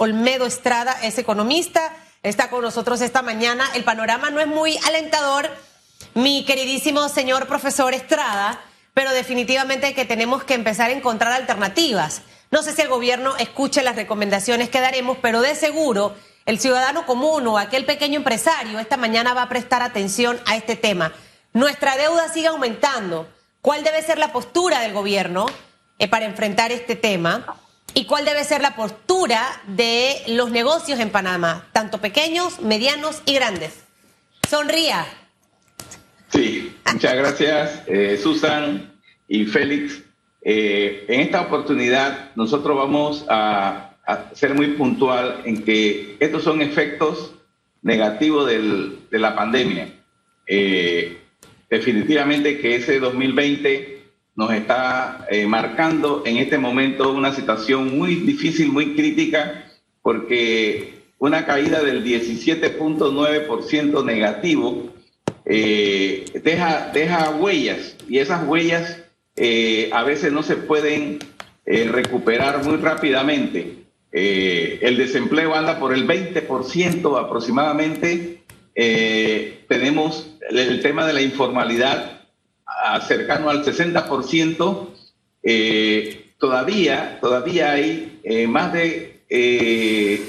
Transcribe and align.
Olmedo 0.00 0.46
Estrada 0.46 0.96
es 1.02 1.18
economista, 1.18 1.94
está 2.22 2.48
con 2.48 2.62
nosotros 2.62 3.02
esta 3.02 3.20
mañana. 3.20 3.68
El 3.74 3.84
panorama 3.84 4.30
no 4.30 4.40
es 4.40 4.46
muy 4.46 4.78
alentador, 4.86 5.50
mi 6.14 6.46
queridísimo 6.46 7.06
señor 7.10 7.46
profesor 7.46 7.92
Estrada, 7.92 8.58
pero 8.94 9.10
definitivamente 9.10 9.92
que 9.92 10.06
tenemos 10.06 10.42
que 10.42 10.54
empezar 10.54 10.88
a 10.88 10.94
encontrar 10.94 11.34
alternativas. 11.34 12.22
No 12.50 12.62
sé 12.62 12.74
si 12.74 12.80
el 12.80 12.88
gobierno 12.88 13.36
escuche 13.36 13.82
las 13.82 13.94
recomendaciones 13.94 14.70
que 14.70 14.80
daremos, 14.80 15.18
pero 15.20 15.42
de 15.42 15.54
seguro 15.54 16.16
el 16.46 16.58
ciudadano 16.58 17.04
común 17.04 17.46
o 17.46 17.58
aquel 17.58 17.84
pequeño 17.84 18.16
empresario 18.16 18.78
esta 18.78 18.96
mañana 18.96 19.34
va 19.34 19.42
a 19.42 19.48
prestar 19.50 19.82
atención 19.82 20.40
a 20.46 20.56
este 20.56 20.76
tema. 20.76 21.12
Nuestra 21.52 21.98
deuda 21.98 22.32
sigue 22.32 22.46
aumentando. 22.46 23.28
¿Cuál 23.60 23.84
debe 23.84 24.00
ser 24.00 24.16
la 24.16 24.32
postura 24.32 24.80
del 24.80 24.94
gobierno 24.94 25.44
eh, 25.98 26.08
para 26.08 26.24
enfrentar 26.24 26.72
este 26.72 26.96
tema? 26.96 27.60
¿Y 27.94 28.04
cuál 28.04 28.24
debe 28.24 28.44
ser 28.44 28.62
la 28.62 28.76
postura 28.76 29.44
de 29.66 30.22
los 30.28 30.50
negocios 30.50 31.00
en 31.00 31.10
Panamá, 31.10 31.68
tanto 31.72 31.98
pequeños, 32.00 32.60
medianos 32.60 33.22
y 33.26 33.34
grandes? 33.34 33.84
Sonría. 34.48 35.06
Sí, 36.28 36.76
muchas 36.92 37.14
gracias, 37.14 37.82
eh, 37.86 38.18
Susan 38.22 38.92
y 39.28 39.44
Félix. 39.44 40.02
Eh, 40.42 41.04
en 41.08 41.20
esta 41.20 41.42
oportunidad 41.42 42.34
nosotros 42.36 42.76
vamos 42.76 43.26
a 43.28 43.90
ser 44.32 44.54
muy 44.54 44.68
puntual 44.68 45.42
en 45.44 45.62
que 45.62 46.16
estos 46.20 46.42
son 46.42 46.62
efectos 46.62 47.34
negativos 47.82 48.46
del, 48.46 48.98
de 49.10 49.18
la 49.18 49.34
pandemia. 49.34 49.92
Eh, 50.46 51.18
definitivamente 51.68 52.58
que 52.58 52.76
ese 52.76 52.98
2020 52.98 53.99
nos 54.40 54.52
está 54.52 55.26
eh, 55.30 55.46
marcando 55.46 56.24
en 56.24 56.38
este 56.38 56.58
momento 56.58 57.12
una 57.12 57.32
situación 57.32 57.96
muy 57.96 58.16
difícil, 58.16 58.72
muy 58.72 58.96
crítica, 58.96 59.66
porque 60.02 60.94
una 61.18 61.44
caída 61.44 61.82
del 61.82 62.02
17.9% 62.02 64.04
negativo 64.04 64.92
eh, 65.44 66.24
deja, 66.42 66.90
deja 66.92 67.30
huellas 67.30 67.96
y 68.08 68.18
esas 68.18 68.48
huellas 68.48 68.96
a 69.92 70.02
veces 70.04 70.32
no 70.32 70.42
se 70.42 70.56
pueden 70.56 71.18
recuperar 71.64 72.64
muy 72.64 72.76
rápidamente. 72.76 73.80
Eh, 74.12 74.78
el 74.82 74.96
desempleo 74.96 75.54
anda 75.54 75.78
por 75.78 75.94
el 75.94 76.06
20% 76.06 77.18
aproximadamente. 77.18 78.42
Eh, 78.74 79.64
tenemos 79.68 80.36
el 80.50 80.82
tema 80.82 81.06
de 81.06 81.12
la 81.12 81.22
informalidad 81.22 82.19
cercano 83.06 83.50
al 83.50 83.64
60%. 83.64 84.88
Eh, 85.42 86.32
todavía, 86.38 87.18
todavía 87.20 87.72
hay 87.72 88.20
más 88.48 88.72
de 88.72 89.22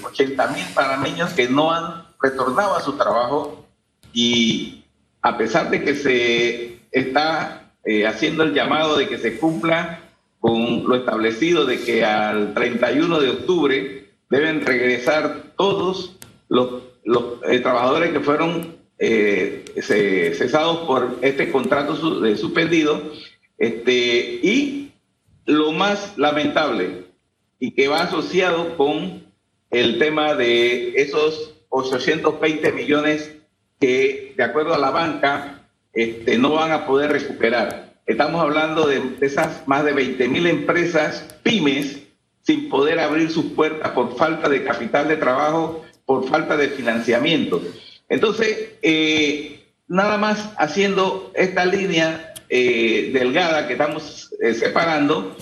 80 0.04 0.48
mil 0.48 0.66
panameños 0.74 1.32
que 1.32 1.50
no 1.50 1.72
han 1.72 2.06
retornado 2.22 2.76
a 2.76 2.82
su 2.82 2.94
trabajo 2.94 3.66
y 4.14 4.84
a 5.22 5.38
pesar 5.38 5.70
de 5.70 5.84
que 5.84 5.96
se 5.96 6.80
está 6.92 7.72
haciendo 8.08 8.44
el 8.44 8.54
llamado 8.54 8.98
de 8.98 9.08
que 9.08 9.18
se 9.18 9.38
cumpla 9.38 10.02
con 10.42 10.84
lo 10.88 10.96
establecido 10.96 11.66
de 11.66 11.80
que 11.82 12.04
al 12.04 12.54
31 12.54 13.20
de 13.20 13.30
octubre 13.30 14.10
deben 14.30 14.66
regresar 14.66 15.54
todos 15.56 16.18
los, 16.50 16.82
eh, 17.48 17.60
trabajadores 17.60 18.12
que 18.12 18.22
fueron 18.22 18.76
eh, 19.04 19.66
cesados 20.38 20.86
por 20.86 21.18
este 21.22 21.52
contrato 21.52 21.96
suspendido. 22.38 23.02
Este, 23.58 24.40
y 24.44 24.92
lo 25.46 25.72
más 25.72 26.18
lamentable, 26.18 27.06
y 27.60 27.72
que 27.72 27.88
va 27.88 28.02
asociado 28.04 28.78
con 28.78 29.24
el 29.72 29.98
tema 29.98 30.36
de 30.36 30.94
esos 30.96 31.56
820 31.70 32.72
millones 32.74 33.36
que, 33.80 34.34
de 34.38 34.44
acuerdo 34.44 34.74
a 34.74 34.78
la 34.78 34.92
banca, 34.92 35.68
este, 35.94 36.38
no 36.38 36.54
van 36.54 36.72
a 36.72 36.86
poder 36.86 37.12
recuperar. 37.12 37.94
Estamos 38.06 38.42
hablando 38.42 38.88
de, 38.88 39.02
esas 39.22 39.68
más 39.68 39.84
de 39.84 39.94
20 39.94 40.28
mil 40.28 40.46
empresas 40.46 41.36
pymes 41.44 42.04
sin 42.42 42.70
poder 42.70 43.00
abrir 43.00 43.32
sus 43.32 43.46
puertas 43.54 43.92
por 43.92 44.16
falta 44.16 44.48
de 44.50 44.64
capital 44.64 45.08
de 45.08 45.18
trabajo, 45.18 45.84
por 46.06 46.28
falta 46.28 46.56
de 46.58 46.70
financiamiento. 46.70 47.62
Entonces, 48.12 48.74
eh, 48.82 49.64
nada 49.88 50.18
más 50.18 50.50
haciendo 50.58 51.32
esta 51.34 51.64
línea 51.64 52.34
eh, 52.50 53.10
delgada 53.14 53.68
que 53.68 53.74
estamos 53.74 54.30
eh, 54.42 54.54
separando, 54.54 55.38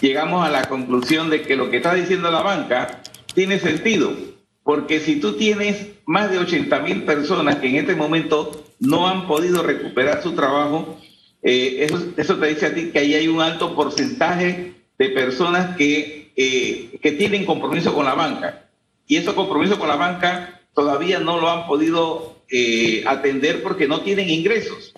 llegamos 0.00 0.46
a 0.46 0.50
la 0.50 0.66
conclusión 0.66 1.30
de 1.30 1.42
que 1.42 1.56
lo 1.56 1.68
que 1.68 1.78
está 1.78 1.94
diciendo 1.94 2.30
la 2.30 2.42
banca 2.42 3.02
tiene 3.34 3.58
sentido, 3.58 4.14
porque 4.62 5.00
si 5.00 5.16
tú 5.16 5.32
tienes 5.32 5.88
más 6.06 6.30
de 6.30 6.38
80 6.38 6.78
mil 6.78 7.02
personas 7.02 7.56
que 7.56 7.70
en 7.70 7.76
este 7.76 7.96
momento 7.96 8.66
no 8.78 9.08
han 9.08 9.26
podido 9.26 9.64
recuperar 9.64 10.22
su 10.22 10.30
trabajo, 10.36 11.00
eso, 11.42 12.36
te 12.36 12.46
dice 12.46 12.66
a 12.66 12.74
ti 12.74 12.90
que 12.92 13.00
ahí 13.00 13.14
hay 13.14 13.26
un 13.26 13.40
alto 13.40 13.74
porcentaje 13.74 14.74
de 14.96 15.08
personas 15.08 15.76
que, 15.76 16.30
que 16.36 17.12
tienen 17.18 17.44
compromiso 17.44 17.92
con 17.92 18.04
la 18.04 18.14
banca. 18.14 18.68
Y 19.08 19.16
ese 19.16 19.34
compromiso 19.34 19.76
con 19.76 19.88
la 19.88 19.96
banca 19.96 20.61
todavía 20.74 21.18
no 21.18 21.40
lo 21.40 21.50
han 21.50 21.66
podido 21.66 22.42
eh, 22.48 23.04
atender 23.06 23.62
porque 23.62 23.88
no 23.88 24.02
tienen 24.02 24.30
ingresos. 24.30 24.94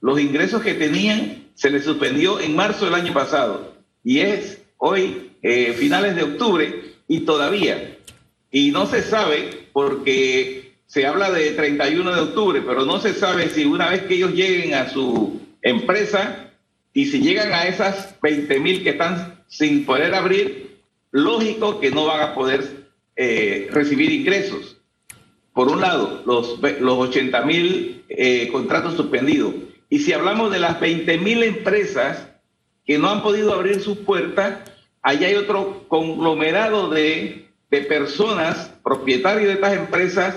Los 0.00 0.20
ingresos 0.20 0.62
que 0.62 0.74
tenían 0.74 1.48
se 1.54 1.70
les 1.70 1.84
suspendió 1.84 2.40
en 2.40 2.54
marzo 2.54 2.84
del 2.84 2.94
año 2.94 3.12
pasado 3.12 3.74
y 4.04 4.20
es 4.20 4.62
hoy 4.76 5.32
finales 5.76 6.14
de 6.16 6.22
octubre 6.22 6.94
y 7.08 7.20
todavía. 7.20 7.98
Y 8.50 8.70
no 8.70 8.86
se 8.86 9.02
sabe 9.02 9.68
porque 9.72 10.68
se 10.88 11.06
habla 11.06 11.30
de 11.30 11.50
31 11.50 12.14
de 12.14 12.20
octubre, 12.20 12.62
pero 12.66 12.86
no 12.86 12.98
se 12.98 13.12
sabe 13.12 13.50
si 13.50 13.66
una 13.66 13.90
vez 13.90 14.02
que 14.02 14.14
ellos 14.14 14.32
lleguen 14.32 14.74
a 14.74 14.88
su 14.88 15.40
empresa 15.60 16.50
y 16.94 17.06
si 17.06 17.20
llegan 17.20 17.52
a 17.52 17.66
esas 17.66 18.18
20 18.22 18.58
mil 18.58 18.82
que 18.82 18.90
están 18.90 19.44
sin 19.48 19.84
poder 19.84 20.14
abrir, 20.14 20.78
lógico 21.10 21.78
que 21.78 21.90
no 21.90 22.06
van 22.06 22.22
a 22.22 22.34
poder 22.34 22.86
eh, 23.16 23.68
recibir 23.70 24.10
ingresos. 24.10 24.77
Por 25.52 25.68
un 25.68 25.80
lado, 25.80 26.22
los, 26.26 26.58
los 26.80 26.98
80 26.98 27.42
mil 27.42 28.04
eh, 28.08 28.48
contratos 28.52 28.94
suspendidos. 28.94 29.54
Y 29.90 30.00
si 30.00 30.12
hablamos 30.12 30.52
de 30.52 30.60
las 30.60 30.78
20 30.80 31.18
mil 31.18 31.42
empresas 31.42 32.28
que 32.86 32.98
no 32.98 33.10
han 33.10 33.22
podido 33.22 33.52
abrir 33.52 33.80
sus 33.80 33.98
puertas, 33.98 34.70
allá 35.02 35.26
hay 35.26 35.34
otro 35.34 35.84
conglomerado 35.88 36.88
de, 36.88 37.48
de 37.70 37.80
personas, 37.82 38.72
propietarios 38.82 39.48
de 39.48 39.54
estas 39.54 39.74
empresas, 39.74 40.36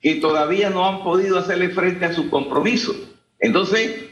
que 0.00 0.14
todavía 0.16 0.70
no 0.70 0.86
han 0.86 1.02
podido 1.02 1.38
hacerle 1.38 1.70
frente 1.70 2.06
a 2.06 2.12
su 2.12 2.30
compromiso. 2.30 2.94
Entonces, 3.38 4.10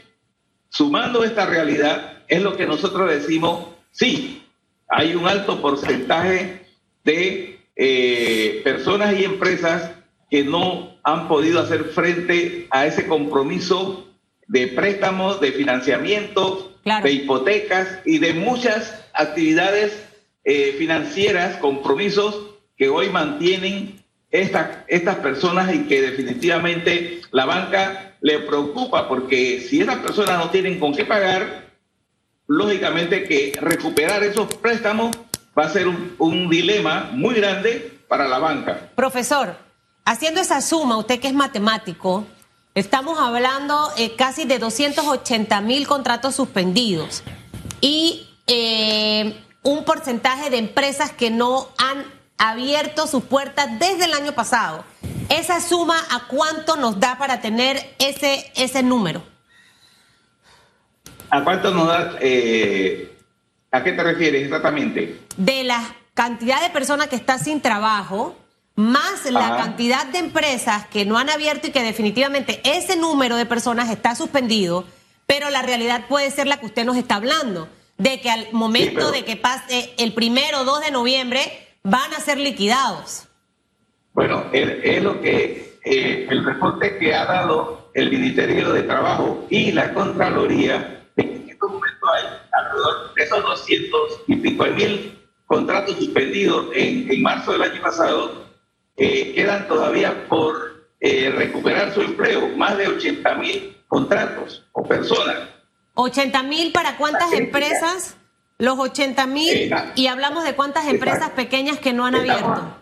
Sumando 0.69 1.23
esta 1.23 1.47
realidad, 1.47 2.19
es 2.27 2.43
lo 2.43 2.55
que 2.55 2.67
nosotros 2.67 3.09
decimos, 3.09 3.69
sí, 3.91 4.43
hay 4.87 5.15
un 5.15 5.27
alto 5.27 5.61
porcentaje 5.61 6.61
de 7.03 7.59
eh, 7.75 8.61
personas 8.63 9.19
y 9.19 9.23
empresas 9.23 9.91
que 10.29 10.43
no 10.43 10.97
han 11.03 11.27
podido 11.27 11.59
hacer 11.59 11.85
frente 11.85 12.67
a 12.69 12.85
ese 12.85 13.07
compromiso 13.07 14.07
de 14.47 14.67
préstamos, 14.67 15.39
de 15.39 15.51
financiamiento, 15.51 16.73
de 17.03 17.11
hipotecas 17.11 17.99
y 18.05 18.19
de 18.19 18.33
muchas 18.33 19.05
actividades 19.13 20.05
eh, 20.43 20.75
financieras, 20.77 21.57
compromisos 21.57 22.49
que 22.77 22.89
hoy 22.89 23.09
mantienen 23.09 23.99
estas 24.31 25.15
personas 25.17 25.73
y 25.73 25.85
que 25.85 26.01
definitivamente 26.01 27.21
la 27.31 27.45
banca 27.45 28.15
le 28.21 28.39
preocupa 28.39 29.07
porque 29.07 29.59
si 29.61 29.81
esas 29.81 29.97
personas 29.97 30.37
no 30.37 30.49
tienen 30.49 30.79
con 30.79 30.93
qué 30.93 31.05
pagar, 31.05 31.69
lógicamente 32.47 33.23
que 33.23 33.53
recuperar 33.59 34.23
esos 34.23 34.53
préstamos 34.55 35.15
va 35.57 35.65
a 35.65 35.69
ser 35.69 35.87
un, 35.87 36.49
dilema 36.49 37.09
muy 37.13 37.35
grande 37.35 37.99
para 38.07 38.27
la 38.27 38.39
banca. 38.39 38.89
Profesor, 38.95 39.55
haciendo 40.09 40.41
esa 40.41 40.59
suma, 40.61 40.97
usted 40.97 41.19
que 41.19 41.27
es 41.27 41.35
matemático, 41.35 42.25
estamos 42.73 43.19
hablando 43.19 43.91
eh, 43.95 44.15
casi 44.15 44.43
de 44.43 44.57
280 44.57 45.61
mil 45.61 45.85
contratos 45.85 46.33
suspendidos 46.33 47.21
y 47.79 48.27
eh, 48.47 49.39
un 49.61 49.85
porcentaje 49.85 50.49
de 50.49 50.57
empresas 50.57 51.11
que 51.11 51.29
no 51.29 51.67
han 51.77 52.03
abierto 52.39 53.05
sus 53.05 53.23
puertas 53.23 53.77
desde 53.77 54.05
el 54.05 54.13
año 54.13 54.31
pasado. 54.31 54.83
Esa 55.29 55.61
suma, 55.61 55.99
¿a 56.09 56.21
cuánto 56.27 56.75
nos 56.75 56.99
da 56.99 57.19
para 57.19 57.39
tener 57.39 57.77
ese, 57.99 58.51
ese 58.55 58.81
número? 58.81 59.21
¿A 61.29 61.43
cuánto 61.43 61.71
nos 61.71 61.87
da? 61.87 62.15
Eh, 62.19 63.15
¿A 63.69 63.83
qué 63.83 63.91
te 63.91 64.01
refieres 64.01 64.45
exactamente? 64.45 65.19
De 65.37 65.63
la 65.63 65.83
cantidad 66.15 66.63
de 66.63 66.71
personas 66.71 67.09
que 67.09 67.15
está 67.15 67.37
sin 67.37 67.61
trabajo, 67.61 68.35
más 68.79 69.29
la 69.29 69.57
cantidad 69.57 70.05
de 70.05 70.19
empresas 70.19 70.87
que 70.87 71.03
no 71.03 71.17
han 71.17 71.29
abierto 71.29 71.67
y 71.67 71.71
que 71.71 71.83
definitivamente 71.83 72.61
ese 72.63 72.95
número 72.95 73.35
de 73.35 73.45
personas 73.45 73.89
está 73.89 74.15
suspendido, 74.15 74.85
pero 75.27 75.49
la 75.49 75.61
realidad 75.61 76.05
puede 76.07 76.31
ser 76.31 76.47
la 76.47 76.61
que 76.61 76.67
usted 76.67 76.85
nos 76.85 76.95
está 76.95 77.15
hablando, 77.15 77.67
de 77.97 78.21
que 78.21 78.31
al 78.31 78.47
momento 78.53 79.11
de 79.11 79.25
que 79.25 79.35
pase 79.35 79.93
el 79.97 80.13
primero 80.13 80.61
o 80.61 80.63
2 80.63 80.85
de 80.85 80.91
noviembre 80.91 81.41
van 81.83 82.13
a 82.13 82.21
ser 82.21 82.37
liquidados. 82.37 83.27
Bueno, 84.13 84.45
es 84.53 85.03
lo 85.03 85.19
que 85.19 85.77
eh, 85.83 86.27
el 86.29 86.45
reporte 86.45 86.97
que 86.97 87.13
ha 87.13 87.25
dado 87.25 87.91
el 87.93 88.09
Ministerio 88.09 88.71
de 88.71 88.83
Trabajo 88.83 89.45
y 89.49 89.73
la 89.73 89.93
Contraloría, 89.93 91.03
en 91.17 91.49
estos 91.49 91.69
momentos 91.69 92.09
hay 92.15 92.23
alrededor 92.53 93.13
de 93.13 93.23
esos 93.23 93.43
200 93.43 94.01
y 94.27 94.35
pico 94.37 94.65
mil 94.67 95.19
contratos 95.47 95.97
suspendidos 95.97 96.67
en, 96.75 97.21
marzo 97.21 97.51
del 97.51 97.63
año 97.63 97.81
pasado, 97.81 98.48
eh, 98.99 99.33
quedan 99.33 99.67
todavía 99.67 100.27
por 100.27 100.89
eh, 100.99 101.31
recuperar 101.35 101.93
su 101.93 102.01
empleo, 102.01 102.49
más 102.57 102.77
de 102.77 102.87
80 102.87 103.35
mil 103.35 103.77
contratos 103.87 104.65
o 104.73 104.83
personas. 104.83 105.49
80 105.93 106.43
mil 106.43 106.71
para 106.71 106.97
cuántas 106.97 107.31
empresas? 107.33 108.15
Los 108.57 108.77
80 108.77 109.25
mil 109.27 109.73
y 109.95 110.07
hablamos 110.07 110.43
de 110.43 110.53
cuántas 110.53 110.85
empresas 110.87 111.29
pequeñas 111.29 111.79
que 111.79 111.93
no 111.93 112.05
han 112.05 112.15
abierto. 112.15 112.75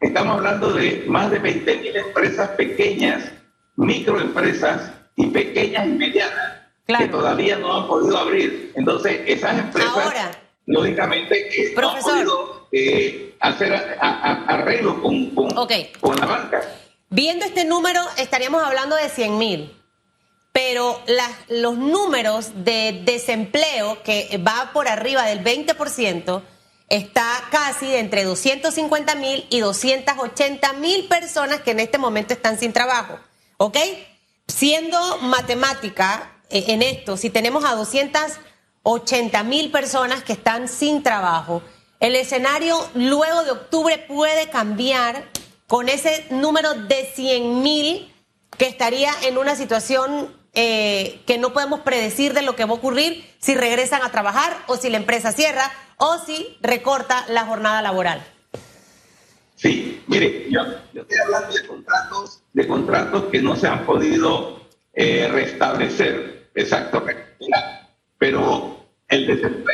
Estamos 0.00 0.38
hablando 0.38 0.72
de 0.72 1.04
más 1.06 1.30
de 1.30 1.38
20 1.38 1.76
mil 1.76 1.96
empresas 1.96 2.48
pequeñas, 2.50 3.30
microempresas 3.76 4.92
y 5.16 5.26
pequeñas 5.26 5.86
y 5.86 5.90
medianas 5.90 6.54
que 6.86 7.08
todavía 7.08 7.56
no 7.58 7.74
han 7.74 7.86
podido 7.86 8.16
abrir. 8.16 8.72
Entonces, 8.76 9.20
esas 9.26 9.58
empresas, 9.58 10.38
lógicamente, 10.66 11.50
no 11.76 11.90
han 11.90 12.00
podido 12.00 12.53
eh, 12.72 13.36
hacer 13.40 13.72
arreglos 14.00 14.98
con, 15.00 15.30
con, 15.30 16.16
la 16.16 16.26
banca. 16.26 16.62
Viendo 17.10 17.44
este 17.44 17.64
número, 17.64 18.00
estaríamos 18.16 18.62
hablando 18.62 18.96
de 18.96 19.08
100 19.08 19.38
mil 19.38 19.84
pero 20.54 21.02
los 21.48 21.76
números 21.76 22.52
de 22.64 23.02
desempleo 23.04 24.00
que 24.04 24.38
va 24.38 24.70
por 24.72 24.86
arriba 24.86 25.24
del 25.24 25.42
20%, 25.42 26.42
está 26.88 27.26
casi 27.50 27.86
de 27.86 27.98
entre 27.98 28.22
250 28.22 29.16
mil 29.16 29.44
y 29.50 29.58
280 29.58 30.72
mil 30.74 31.08
personas 31.08 31.60
que 31.62 31.72
en 31.72 31.80
este 31.80 31.98
momento 31.98 32.34
están 32.34 32.56
sin 32.56 32.72
trabajo. 32.72 33.18
¿Ok? 33.56 33.78
Siendo 34.46 35.18
matemática 35.22 36.40
eh, 36.50 36.66
en 36.68 36.82
esto, 36.82 37.16
si 37.16 37.30
tenemos 37.30 37.64
a 37.64 37.74
280 37.74 39.42
mil 39.42 39.72
personas 39.72 40.22
que 40.22 40.34
están 40.34 40.68
sin 40.68 41.02
trabajo, 41.02 41.62
el 42.04 42.16
escenario 42.16 42.76
luego 42.94 43.44
de 43.44 43.52
octubre 43.52 43.96
puede 44.06 44.50
cambiar 44.50 45.24
con 45.66 45.88
ese 45.88 46.26
número 46.28 46.74
de 46.74 47.06
100 47.14 47.62
mil 47.62 48.12
que 48.58 48.66
estaría 48.66 49.10
en 49.22 49.38
una 49.38 49.56
situación 49.56 50.30
eh, 50.52 51.22
que 51.26 51.38
no 51.38 51.54
podemos 51.54 51.80
predecir 51.80 52.34
de 52.34 52.42
lo 52.42 52.56
que 52.56 52.66
va 52.66 52.72
a 52.72 52.74
ocurrir 52.74 53.24
si 53.38 53.54
regresan 53.54 54.02
a 54.02 54.10
trabajar 54.10 54.54
o 54.66 54.76
si 54.76 54.90
la 54.90 54.98
empresa 54.98 55.32
cierra 55.32 55.72
o 55.96 56.18
si 56.18 56.58
recorta 56.60 57.24
la 57.28 57.46
jornada 57.46 57.80
laboral. 57.80 58.22
Sí, 59.54 60.02
mire, 60.06 60.46
yo, 60.50 60.60
estoy 60.92 61.18
hablando 61.24 61.54
de 61.54 61.66
contratos, 61.66 62.42
de 62.52 62.68
contratos 62.68 63.24
que 63.32 63.40
no 63.40 63.56
se 63.56 63.66
han 63.66 63.86
podido 63.86 64.60
eh, 64.92 65.26
restablecer, 65.32 66.50
exacto, 66.54 67.02
pero 68.18 68.84
el 69.08 69.26
desempleo 69.26 69.73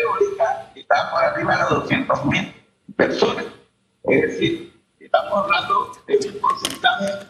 arriba 1.31 1.69
de 1.69 1.75
200 1.75 2.27
mil 2.27 2.55
personas. 2.97 3.47
Es 4.05 4.23
decir, 4.23 4.73
estamos 4.99 5.33
hablando 5.33 5.93
de 6.07 6.17
un 6.29 6.41
porcentaje 6.41 7.27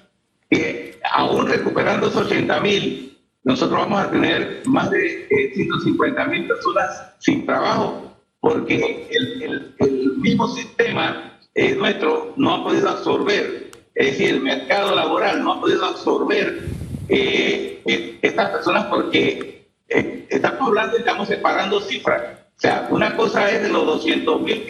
que 0.48 1.00
aún 1.10 1.46
recuperando 1.46 2.08
esos 2.08 2.26
80 2.26 2.60
mil, 2.60 3.18
nosotros 3.44 3.78
vamos 3.80 4.00
a 4.00 4.10
tener 4.10 4.62
más 4.66 4.90
de 4.90 5.52
150 5.54 6.24
mil 6.26 6.46
personas 6.46 7.14
sin 7.18 7.46
trabajo 7.46 8.10
porque 8.40 9.08
el, 9.10 9.74
el, 9.78 10.16
mismo 10.16 10.48
sistema 10.48 11.38
eh, 11.54 11.74
nuestro 11.74 12.34
no 12.36 12.54
ha 12.54 12.64
podido 12.64 12.90
absorber, 12.90 13.70
es 13.94 14.06
decir, 14.06 14.34
el 14.34 14.40
mercado 14.40 14.94
laboral 14.94 15.42
no 15.42 15.54
ha 15.54 15.60
podido 15.60 15.84
absorber 15.84 16.64
eh, 17.08 17.82
eh, 17.86 18.18
estas 18.20 18.50
personas 18.50 18.86
porque 18.86 19.68
estamos 19.88 20.68
hablando, 20.68 20.96
estamos 20.96 21.28
separando 21.28 21.80
cifras. 21.80 22.39
O 22.60 22.62
sea, 22.62 22.86
una 22.90 23.16
cosa 23.16 23.50
es 23.50 23.62
de 23.62 23.70
los 23.70 23.86
200 23.86 24.42
mil, 24.42 24.66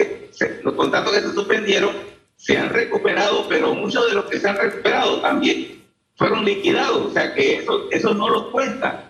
los 0.63 0.75
contratos 0.75 1.13
que 1.13 1.21
se 1.21 1.33
suspendieron, 1.33 1.91
se 2.37 2.57
han 2.57 2.71
recuperado, 2.71 3.47
pero 3.49 3.75
muchos 3.75 4.07
de 4.09 4.15
los 4.15 4.27
que 4.27 4.39
se 4.39 4.49
han 4.49 4.57
recuperado 4.57 5.21
también 5.21 5.85
fueron 6.15 6.45
liquidados, 6.45 7.07
o 7.07 7.11
sea 7.11 7.35
que 7.35 7.57
eso, 7.57 7.89
eso 7.91 8.15
no 8.15 8.29
lo 8.29 8.53
cuenta. 8.53 9.07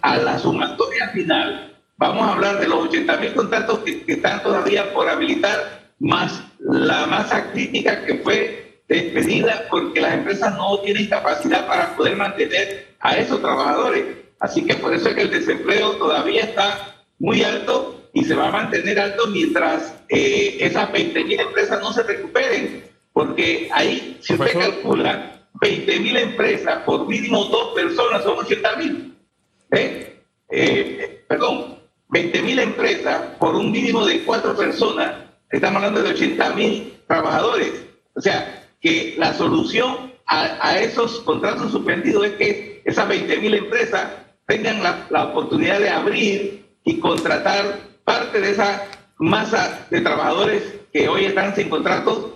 A 0.00 0.16
la 0.16 0.38
sumatoria 0.38 1.08
final, 1.10 1.70
Vamos 2.00 2.26
a 2.26 2.32
hablar 2.32 2.58
de 2.58 2.66
los 2.66 2.86
80 2.86 3.14
mil 3.18 3.34
contratos 3.34 3.80
que, 3.80 4.02
están 4.06 4.42
todavía 4.42 4.90
por 4.94 5.06
habilitar, 5.06 5.90
más 5.98 6.42
la 6.58 7.04
masa 7.04 7.52
crítica 7.52 8.06
que 8.06 8.14
fue 8.20 8.80
despedida 8.88 9.66
porque 9.68 10.00
las 10.00 10.14
empresas 10.14 10.56
no 10.56 10.78
tienen 10.78 11.10
capacidad 11.10 11.66
para 11.66 11.94
poder 11.94 12.16
mantener 12.16 12.94
a 13.00 13.18
esos 13.18 13.42
trabajadores. 13.42 14.16
Así 14.38 14.64
que 14.64 14.76
por 14.76 14.94
eso 14.94 15.10
es 15.10 15.14
que 15.14 15.20
el 15.20 15.30
desempleo 15.30 15.90
todavía 15.96 16.44
está 16.44 16.89
muy 17.20 17.44
alto 17.44 18.08
y 18.12 18.24
se 18.24 18.34
va 18.34 18.48
a 18.48 18.50
mantener 18.50 18.98
alto 18.98 19.28
mientras 19.28 19.94
eh, 20.08 20.56
esas 20.58 20.90
20 20.90 21.24
mil 21.24 21.38
empresas 21.38 21.80
no 21.80 21.92
se 21.92 22.02
recuperen. 22.02 22.84
Porque 23.12 23.68
ahí, 23.72 24.18
si 24.20 24.34
usted 24.34 24.58
calcula, 24.58 25.46
20 25.60 26.00
mil 26.00 26.16
empresas 26.16 26.82
por 26.84 27.06
mínimo 27.06 27.44
dos 27.44 27.74
personas 27.74 28.24
son 28.24 28.38
80 28.38 28.76
mil. 28.76 29.14
¿Eh? 29.70 30.20
Eh, 30.48 31.24
perdón, 31.28 31.78
20 32.08 32.42
mil 32.42 32.58
empresas 32.58 33.36
por 33.38 33.54
un 33.54 33.70
mínimo 33.70 34.04
de 34.04 34.24
cuatro 34.24 34.56
personas, 34.56 35.14
estamos 35.48 35.76
hablando 35.76 36.02
de 36.02 36.10
80 36.10 36.54
mil 36.54 36.94
trabajadores. 37.06 37.72
O 38.14 38.20
sea, 38.20 38.68
que 38.80 39.14
la 39.18 39.34
solución 39.34 40.10
a, 40.26 40.78
esos 40.78 41.20
contratos 41.20 41.72
suspendidos 41.72 42.24
es 42.24 42.32
que 42.34 42.82
esas 42.84 43.08
20 43.08 43.36
mil 43.38 43.54
empresas 43.54 44.08
tengan 44.46 44.82
la, 44.82 45.24
oportunidad 45.24 45.80
de 45.80 45.90
abrir 45.90 46.64
y 46.84 46.98
contratar 46.98 47.80
parte 48.04 48.40
de 48.40 48.50
esa 48.50 48.86
masa 49.18 49.86
de 49.90 50.00
trabajadores 50.00 50.62
que 50.92 51.08
hoy 51.08 51.26
están 51.26 51.54
sin 51.54 51.68
contratos 51.68 52.26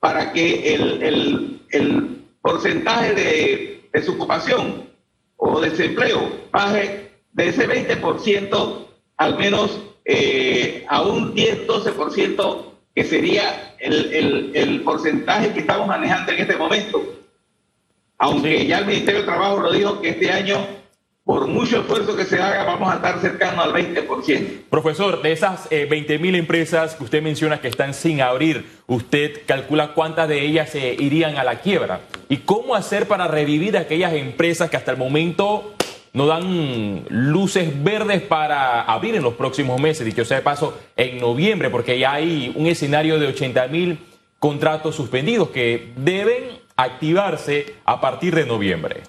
para 0.00 0.32
que 0.32 0.74
el, 0.74 1.60
el, 1.70 2.24
porcentaje 2.40 3.12
de, 3.14 3.88
de, 3.92 4.02
su 4.02 4.12
ocupación 4.12 4.88
o 5.36 5.60
desempleo 5.60 6.30
baje 6.50 7.10
de 7.32 7.48
ese 7.48 7.68
20% 7.68 8.88
al 9.18 9.36
menos 9.36 9.80
eh, 10.04 10.86
a 10.88 11.02
un 11.02 11.34
10-12%, 11.34 12.64
que 12.94 13.04
sería 13.04 13.74
el, 13.78 14.52
el, 14.54 14.80
porcentaje 14.80 15.52
que 15.52 15.60
estamos 15.60 15.86
manejando 15.86 16.32
en 16.32 16.38
este 16.38 16.56
momento. 16.56 17.02
Aunque 18.16 18.66
ya 18.66 18.78
el 18.78 18.86
Ministerio 18.86 19.20
de 19.20 19.26
Trabajo 19.26 19.60
lo 19.60 19.72
dijo 19.72 20.00
que 20.00 20.10
este 20.10 20.32
año, 20.32 20.56
por 21.28 21.46
mucho 21.46 21.80
esfuerzo 21.80 22.16
que 22.16 22.24
se 22.24 22.40
haga, 22.40 22.64
vamos 22.64 22.90
a 22.90 22.96
estar 22.96 23.20
cercanos 23.20 23.62
al 23.62 23.74
20%. 23.74 24.62
Profesor, 24.70 25.20
de 25.20 25.32
esas 25.32 25.68
20 25.68 26.14
eh, 26.14 26.18
mil 26.18 26.34
empresas 26.34 26.94
que 26.94 27.04
usted 27.04 27.22
menciona 27.22 27.60
que 27.60 27.68
están 27.68 27.92
sin 27.92 28.22
abrir, 28.22 28.64
¿usted 28.86 29.42
calcula 29.44 29.92
cuántas 29.92 30.26
de 30.26 30.40
ellas 30.40 30.70
se 30.70 30.94
irían 30.94 31.36
a 31.36 31.44
la 31.44 31.60
quiebra? 31.60 32.00
¿Y 32.30 32.38
cómo 32.38 32.74
hacer 32.74 33.06
para 33.08 33.28
revivir 33.28 33.76
aquellas 33.76 34.14
empresas 34.14 34.70
que 34.70 34.78
hasta 34.78 34.90
el 34.90 34.96
momento 34.96 35.74
no 36.14 36.26
dan 36.26 37.04
luces 37.10 37.84
verdes 37.84 38.22
para 38.22 38.80
abrir 38.84 39.14
en 39.14 39.22
los 39.22 39.34
próximos 39.34 39.78
meses, 39.78 40.06
dicho 40.06 40.24
sea 40.24 40.38
de 40.38 40.42
paso, 40.42 40.78
en 40.96 41.18
noviembre, 41.18 41.68
porque 41.68 41.98
ya 41.98 42.14
hay 42.14 42.54
un 42.56 42.66
escenario 42.66 43.18
de 43.18 43.26
80 43.26 43.66
mil 43.66 43.98
contratos 44.38 44.94
suspendidos 44.96 45.50
que 45.50 45.92
deben 45.94 46.44
activarse 46.74 47.74
a 47.84 48.00
partir 48.00 48.34
de 48.34 48.46
noviembre. 48.46 49.02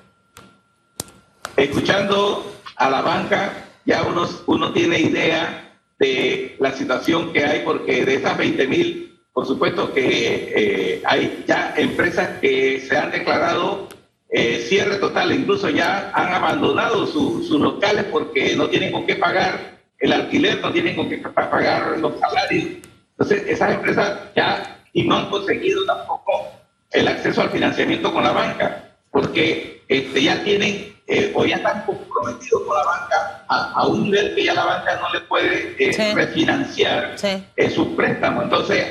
Escuchando 1.60 2.56
a 2.78 2.90
la 2.90 3.02
banca, 3.02 3.52
ya 3.84 4.04
uno, 4.04 4.26
uno 4.46 4.72
tiene 4.72 4.98
idea 4.98 5.76
de 6.00 6.56
la 6.58 6.72
situación 6.72 7.34
que 7.34 7.44
hay, 7.44 7.64
porque 7.66 8.06
de 8.06 8.16
esas 8.16 8.38
20 8.38 8.66
mil, 8.68 9.20
por 9.34 9.46
supuesto 9.46 9.94
que 9.94 10.54
eh, 10.56 11.02
hay 11.06 11.44
ya 11.46 11.74
empresas 11.76 12.40
que 12.40 12.80
se 12.80 12.96
han 12.96 13.12
declarado 13.12 13.90
eh, 14.30 14.66
cierre 14.70 14.96
total, 15.00 15.34
incluso 15.34 15.70
ya 15.70 16.14
han 16.14 16.32
abandonado 16.32 17.06
sus 17.06 17.50
locales 17.50 18.06
porque 18.06 18.56
no 18.56 18.70
tienen 18.70 18.94
con 18.94 19.06
qué 19.06 19.16
pagar 19.16 19.80
el 20.00 20.14
alquiler, 20.14 20.62
no 20.62 20.72
tienen 20.72 20.96
con 20.96 21.10
qué 21.10 21.18
pagar 21.18 21.98
los 22.00 22.18
salarios. 22.22 22.68
Entonces, 23.12 23.44
esas 23.48 23.74
empresas 23.74 24.18
ya 24.34 24.80
y 24.94 25.04
no 25.04 25.18
han 25.18 25.30
conseguido 25.30 25.86
tampoco 25.86 26.54
el 26.92 27.06
acceso 27.10 27.42
al 27.42 27.50
financiamiento 27.50 28.14
con 28.14 28.24
la 28.24 28.32
banca, 28.32 28.96
porque 29.12 29.84
este, 29.90 30.24
ya 30.24 30.42
tienen 30.46 30.99
eh, 31.10 31.32
o 31.34 31.44
ya 31.44 31.56
están 31.56 31.84
comprometidos 31.86 32.64
con 32.64 32.78
la 32.78 32.84
banca 32.84 33.46
a, 33.48 33.88
un 33.88 34.04
nivel 34.04 34.36
que 34.36 34.44
ya 34.44 34.54
la 34.54 34.64
banca 34.64 34.96
no 35.02 35.12
le 35.12 35.22
puede 35.22 35.76
eh, 35.80 36.14
refinanciar 36.14 37.16
sus 37.18 37.88
préstamos. 37.90 38.44
Entonces, 38.44 38.86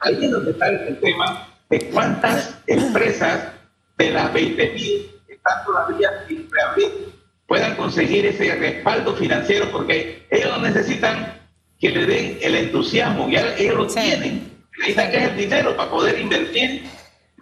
ahí 0.00 0.24
es 0.24 0.30
donde 0.30 0.52
está 0.52 0.68
el 0.68 1.00
tema 1.00 1.48
de 1.68 1.90
cuántas 1.90 2.58
empresas 2.66 3.48
de 3.96 4.10
las 4.10 4.32
20.000 4.32 4.76
que 5.26 5.34
están 5.34 5.64
todavía 5.64 6.24
sin 6.28 6.48
reabrir 6.48 7.18
puedan 7.48 7.74
conseguir 7.76 8.26
ese 8.26 8.54
respaldo 8.54 9.16
financiero 9.16 9.68
porque 9.72 10.26
ellos 10.30 10.60
necesitan 10.60 11.34
que 11.80 11.90
le 11.90 12.06
den 12.06 12.38
el 12.42 12.54
entusiasmo, 12.54 13.28
ya 13.28 13.56
ellos 13.56 13.74
lo 13.74 13.86
tienen, 13.86 14.52
necesitan 14.78 15.10
que 15.10 15.16
es 15.16 15.22
el 15.24 15.36
dinero 15.36 15.76
para 15.76 15.90
poder 15.90 16.20
invertir 16.20 16.84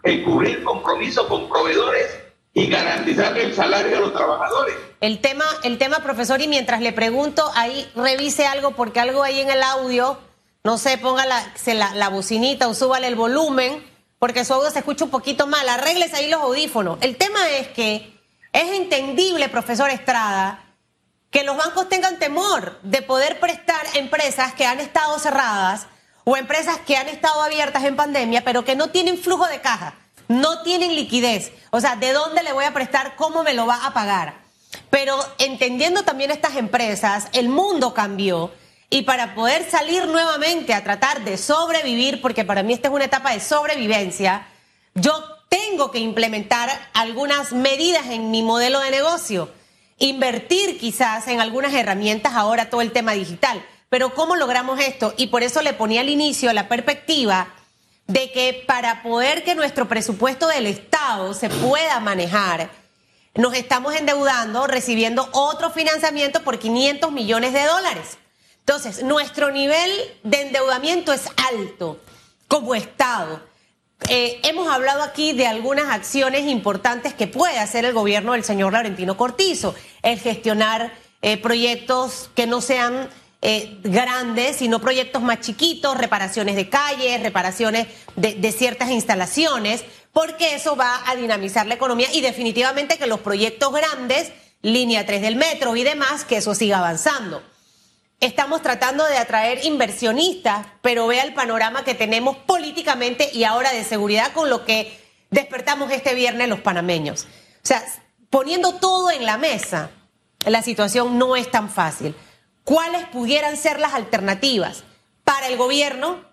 el 0.05 0.23
cubrir 0.23 0.63
compromisos 0.63 1.27
con 1.27 1.49
proveedores 1.49 2.26
y 2.57 2.69
garantizar 2.69 3.37
el 3.37 3.55
salario 3.55 3.99
a 3.99 4.01
los 4.01 4.15
trabajadores. 4.15 4.75
El 5.03 5.21
tema, 5.21 5.45
el 5.63 5.77
tema, 5.77 5.99
profesor, 5.99 6.41
y 6.41 6.49
mientras 6.49 6.81
le 6.81 6.91
pregunto, 6.95 7.45
ahí 7.55 7.87
revise 7.95 8.47
algo, 8.47 8.71
porque 8.71 8.99
algo 8.99 9.23
ahí 9.23 9.41
en 9.41 9.51
el 9.51 9.63
audio, 9.63 10.19
no 10.65 10.79
sé, 10.79 10.97
ponga 10.97 11.27
la, 11.27 11.53
la, 11.67 11.95
la 11.95 12.09
bocinita 12.09 12.67
o 12.67 12.73
súbale 12.73 13.09
el 13.09 13.15
volumen, 13.15 13.85
porque 14.19 14.43
su 14.47 14.55
audio 14.55 14.71
se 14.71 14.79
escucha 14.79 15.05
un 15.05 15.11
poquito 15.11 15.47
mal. 15.47 15.69
Arregles 15.69 16.15
ahí 16.15 16.31
los 16.31 16.41
audífonos. 16.41 16.97
El 17.03 17.19
tema 17.19 17.47
es 17.51 17.69
que 17.69 18.19
es 18.55 18.71
entendible, 18.71 19.51
profesor 19.51 19.91
Estrada, 19.91 20.65
que 21.31 21.45
los 21.45 21.59
bancos 21.59 21.91
tengan 21.91 22.19
temor 22.19 22.79
de 22.81 23.03
poder 23.03 23.39
prestar 23.39 23.85
empresas 23.97 24.55
que 24.55 24.65
han 24.65 24.81
estado 24.81 25.19
cerradas 25.19 25.89
o 26.25 26.39
empresas 26.39 26.79
que 26.87 26.97
han 26.97 27.11
estado 27.11 27.43
abiertas 27.43 27.85
en 27.85 27.97
pandemia, 27.97 28.45
pero 28.45 28.65
que 28.65 28.77
no 28.77 28.89
tienen 28.89 29.19
flujo 29.19 29.47
de 29.47 29.61
caja, 29.61 29.95
no 30.29 30.63
tienen 30.63 30.95
liquidez. 30.95 31.53
O 31.71 31.81
sea, 31.81 31.97
¿de 31.97 32.13
dónde 32.13 32.43
le 32.43 32.53
voy 32.53 32.65
a 32.65 32.75
prestar? 32.75 33.17
¿Cómo 33.17 33.43
me 33.43 33.55
lo 33.55 33.67
va 33.67 33.87
a 33.87 33.93
pagar? 33.93 34.35
Pero 34.91 35.19
entendiendo 35.39 36.03
también 36.03 36.31
estas 36.31 36.57
empresas, 36.57 37.29
el 37.33 37.49
mundo 37.49 37.95
cambió 37.95 38.53
y 38.89 39.03
para 39.03 39.35
poder 39.35 39.69
salir 39.69 40.07
nuevamente 40.07 40.73
a 40.73 40.85
tratar 40.85 41.25
de 41.25 41.37
sobrevivir, 41.39 42.21
porque 42.21 42.45
para 42.45 42.63
mí 42.63 42.73
esta 42.73 42.89
es 42.89 42.95
una 42.95 43.05
etapa 43.05 43.33
de 43.33 43.41
sobrevivencia, 43.41 44.47
yo 44.95 45.13
tengo 45.49 45.91
que 45.91 45.99
implementar 45.99 46.71
algunas 46.95 47.53
medidas 47.53 48.07
en 48.07 48.31
mi 48.31 48.43
modelo 48.43 48.81
de 48.81 48.91
negocio, 48.91 49.51
invertir 49.99 50.79
quizás 50.79 51.27
en 51.29 51.41
algunas 51.41 51.75
herramientas 51.75 52.35
ahora 52.35 52.71
todo 52.71 52.81
el 52.81 52.93
tema 52.93 53.13
digital. 53.13 53.65
Pero 53.89 54.15
¿cómo 54.15 54.37
logramos 54.37 54.81
esto? 54.81 55.15
Y 55.17 55.29
por 55.29 55.43
eso 55.43 55.63
le 55.63 55.73
ponía 55.73 56.01
al 56.01 56.09
inicio 56.09 56.53
la 56.53 56.69
perspectiva 56.69 57.49
de 58.07 58.31
que 58.31 58.65
para 58.67 59.03
poder 59.03 59.45
que 59.45 59.55
nuestro 59.55 59.89
presupuesto 59.89 60.47
del 60.49 60.67
Estado 60.67 61.35
se 61.35 61.49
pueda 61.49 61.99
manejar, 62.01 62.71
nos 63.35 63.55
estamos 63.55 63.95
endeudando 63.95 64.67
recibiendo 64.67 65.29
otro 65.33 65.71
financiamiento 65.71 66.43
por 66.43 66.59
500 66.59 67.13
millones 67.13 67.53
de 67.53 67.65
dólares. 67.65 68.19
Entonces, 68.61 69.03
nuestro 69.03 69.51
nivel 69.51 69.91
de 70.23 70.43
endeudamiento 70.43 71.13
es 71.13 71.29
alto 71.53 72.01
como 72.49 72.75
Estado. 72.75 73.41
Eh, 74.09 74.41
hemos 74.45 74.69
hablado 74.69 75.03
aquí 75.03 75.33
de 75.33 75.47
algunas 75.47 75.89
acciones 75.93 76.47
importantes 76.47 77.15
que 77.15 77.27
puede 77.27 77.59
hacer 77.59 77.85
el 77.85 77.93
gobierno 77.93 78.33
del 78.33 78.45
señor 78.45 78.73
Laurentino 78.73 79.17
Cortizo, 79.17 79.75
el 80.03 80.19
gestionar 80.19 80.93
eh, 81.23 81.37
proyectos 81.39 82.31
que 82.35 82.47
no 82.47 82.61
sean 82.61 83.09
eh, 83.49 83.79
grandes, 83.85 84.57
sino 84.57 84.81
proyectos 84.81 85.23
más 85.23 85.39
chiquitos, 85.39 85.97
reparaciones 85.97 86.57
de 86.57 86.69
calles, 86.69 87.23
reparaciones 87.23 87.87
de, 88.17 88.35
de 88.35 88.51
ciertas 88.51 88.91
instalaciones, 88.91 89.85
porque 90.13 90.57
eso 90.57 90.75
va 90.75 91.09
a 91.09 91.15
dinamizar 91.15 91.65
la 91.65 91.75
economía 91.75 92.09
y 92.13 92.23
definitivamente 92.23 92.99
que 92.99 93.07
los 93.07 93.21
proyectos 93.21 93.73
grandes, 93.73 94.33
línea 94.63 95.07
3 95.07 95.23
del 95.23 95.37
metro 95.37 95.77
y 95.77 95.85
demás, 95.85 96.25
que 96.25 96.39
eso 96.39 96.57
siga 96.57 96.79
avanzando. 96.79 97.41
Estamos 98.19 98.63
tratando 98.63 99.05
de 99.05 99.17
atraer 99.17 99.65
inversionistas, 99.65 100.67
pero 100.83 101.07
vea 101.07 101.23
el 101.23 101.33
panorama 101.33 101.85
que 101.85 101.95
tenemos 101.95 102.37
políticamente 102.39 103.31
y 103.33 103.45
ahora 103.45 103.71
de 103.71 103.85
seguridad 103.85 104.33
con 104.33 104.51
lo 104.51 104.65
que 104.65 105.01
despertamos 105.31 105.93
este 105.93 106.17
viernes 106.17 106.49
los 106.49 106.63
panameños. 106.63 107.29
O 107.63 107.67
sea, 107.69 107.85
poniendo 108.29 108.75
todo 108.75 109.13
en 109.13 109.25
la 109.25 109.39
mesa, 109.39 109.91
la 110.45 110.63
situación 110.63 111.17
no 111.17 111.37
es 111.37 111.49
tan 111.49 111.71
fácil. 111.71 112.17
¿Cuáles 112.67 113.07
pudieran 113.07 113.57
ser 113.57 113.79
las 113.79 113.95
alternativas 113.95 114.83
para 115.23 115.47
el 115.47 115.57
gobierno? 115.57 116.25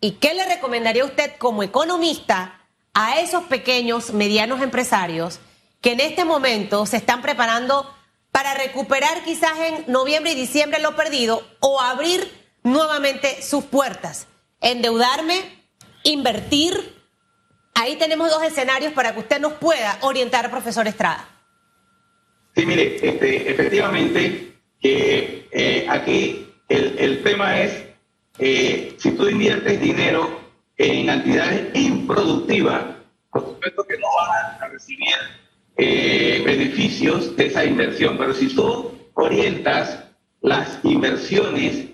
¿Y 0.00 0.12
qué 0.12 0.32
le 0.32 0.46
recomendaría 0.46 1.04
usted 1.04 1.32
como 1.36 1.62
economista 1.62 2.58
a 2.94 3.20
esos 3.20 3.44
pequeños, 3.44 4.14
medianos 4.14 4.62
empresarios 4.62 5.40
que 5.82 5.92
en 5.92 6.00
este 6.00 6.24
momento 6.24 6.86
se 6.86 6.96
están 6.96 7.20
preparando 7.20 7.94
para 8.32 8.54
recuperar 8.54 9.24
quizás 9.24 9.58
en 9.58 9.84
noviembre 9.92 10.32
y 10.32 10.36
diciembre 10.36 10.80
lo 10.80 10.96
perdido 10.96 11.46
o 11.60 11.78
abrir 11.82 12.32
nuevamente 12.62 13.42
sus 13.42 13.64
puertas? 13.64 14.26
Endeudarme, 14.62 15.66
invertir. 16.02 16.94
Ahí 17.74 17.96
tenemos 17.96 18.30
dos 18.30 18.42
escenarios 18.42 18.94
para 18.94 19.12
que 19.12 19.20
usted 19.20 19.38
nos 19.38 19.52
pueda 19.52 19.98
orientar, 20.00 20.50
profesor 20.50 20.88
Estrada. 20.88 21.28
Sí, 22.56 22.64
mire, 22.64 23.06
este, 23.06 23.50
efectivamente, 23.50 24.54
eh, 24.84 25.13
aquí 25.94 26.46
el, 26.68 26.98
el, 26.98 27.22
tema 27.22 27.60
es, 27.60 27.84
eh, 28.38 28.94
si 28.98 29.12
tú 29.12 29.28
inviertes 29.28 29.80
dinero 29.80 30.40
en 30.76 31.10
actividades 31.10 31.74
improductivas, 31.74 32.84
por 33.30 33.42
supuesto 33.42 33.84
que 33.84 33.98
no 33.98 34.06
van 34.16 34.62
a 34.62 34.68
recibir 34.68 35.14
eh, 35.76 36.42
beneficios 36.44 37.36
de 37.36 37.46
esa 37.46 37.64
inversión, 37.64 38.16
pero 38.18 38.34
si 38.34 38.54
tú 38.54 38.92
orientas 39.14 40.04
las 40.40 40.78
inversiones 40.84 41.86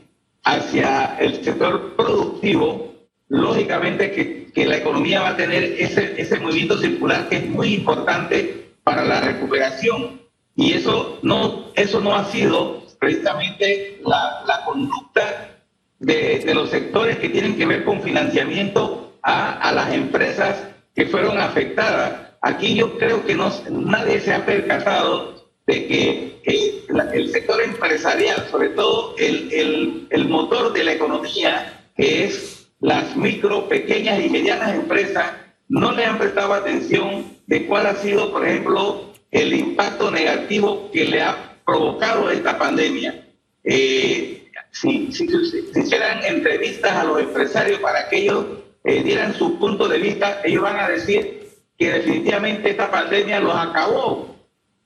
hacia 0.45 1.17
el 1.19 1.45
sector 1.45 1.95
productivo, 1.97 2.95
lógicamente 3.29 4.11
que, 4.11 4.51
que 4.53 4.67
la 4.67 4.79
economía 4.79 5.23
va 5.23 5.31
a 5.31 5.37
tener 5.37 5.63
ese, 5.63 6.21
ese 6.21 6.39
movimiento 6.41 6.79
circular 6.79 7.29
que 7.29 7.37
es 7.37 7.47
muy 7.49 7.75
importante 7.75 8.73
para 8.83 9.05
la 9.05 9.21
recuperación. 9.21 10.21
Y 10.57 10.73
eso 10.73 11.19
no, 11.23 11.71
eso 11.75 12.01
no 12.01 12.15
ha 12.15 12.25
sido 12.27 12.83
precisamente 13.01 14.01
la, 14.07 14.45
la 14.47 14.65
conducta 14.65 15.57
de, 15.99 16.39
de, 16.45 16.55
los 16.55 16.71
sectores 16.71 17.19
que 17.19 17.31
tienen 17.31 17.57
que 17.57 17.67
ver 17.67 17.85
con 17.85 18.03
financiamiento 18.03 19.15
a, 19.23 19.69
a 19.69 19.73
las 19.73 19.93
empresas 19.93 20.69
que 20.95 21.07
fueron 21.07 21.39
afectadas. 21.39 22.35
Aquí 22.43 22.75
yo 22.75 22.97
creo 22.99 23.25
que 23.25 23.35
no, 23.35 23.51
nadie 23.71 24.21
se 24.21 24.33
ha 24.33 24.45
percatado 24.47 25.41
de 25.67 25.87
que 25.87 26.85
la, 26.89 27.05
el 27.13 27.31
sector 27.31 27.63
empresarial, 27.63 28.47
sobre 28.51 28.71
todo 28.71 29.15
el, 29.19 29.53
el, 29.53 30.07
el 30.11 30.29
motor 30.29 30.73
de 30.73 30.85
la 30.85 30.93
economía, 30.93 31.87
que 31.97 32.25
es 32.25 32.69
las 32.81 33.17
micro, 33.17 33.69
pequeñas 33.69 34.21
y 34.21 34.29
medianas 34.29 34.75
empresas, 34.75 35.33
no 35.69 35.93
le 35.93 36.05
han 36.05 36.19
prestado 36.19 36.53
atención 36.55 37.25
de 37.47 37.67
cuál 37.67 37.87
ha 37.87 37.95
sido, 37.97 38.31
por 38.33 38.47
ejemplo, 38.47 39.13
el 39.31 39.55
impacto 39.55 40.11
negativo 40.11 40.91
que 40.93 41.05
le 41.05 41.23
ha 41.23 41.50
provocado 41.71 42.31
esta 42.31 42.59
pandemia. 42.59 43.29
Eh, 43.63 44.51
si, 44.73 45.13
si, 45.13 45.29
si, 45.29 45.79
hicieran 45.79 46.25
entrevistas 46.25 46.91
a 46.91 47.05
los 47.05 47.21
empresarios 47.21 47.79
para 47.79 48.09
que 48.09 48.17
ellos 48.17 48.45
eh, 48.83 49.03
dieran 49.05 49.35
su 49.35 49.57
punto 49.59 49.87
de 49.87 49.99
vista, 49.99 50.41
ellos 50.43 50.63
van 50.63 50.81
a 50.81 50.89
decir 50.89 51.49
que 51.79 51.93
definitivamente 51.93 52.71
esta 52.71 52.91
pandemia 52.91 53.39
los 53.39 53.55
acabó, 53.55 54.35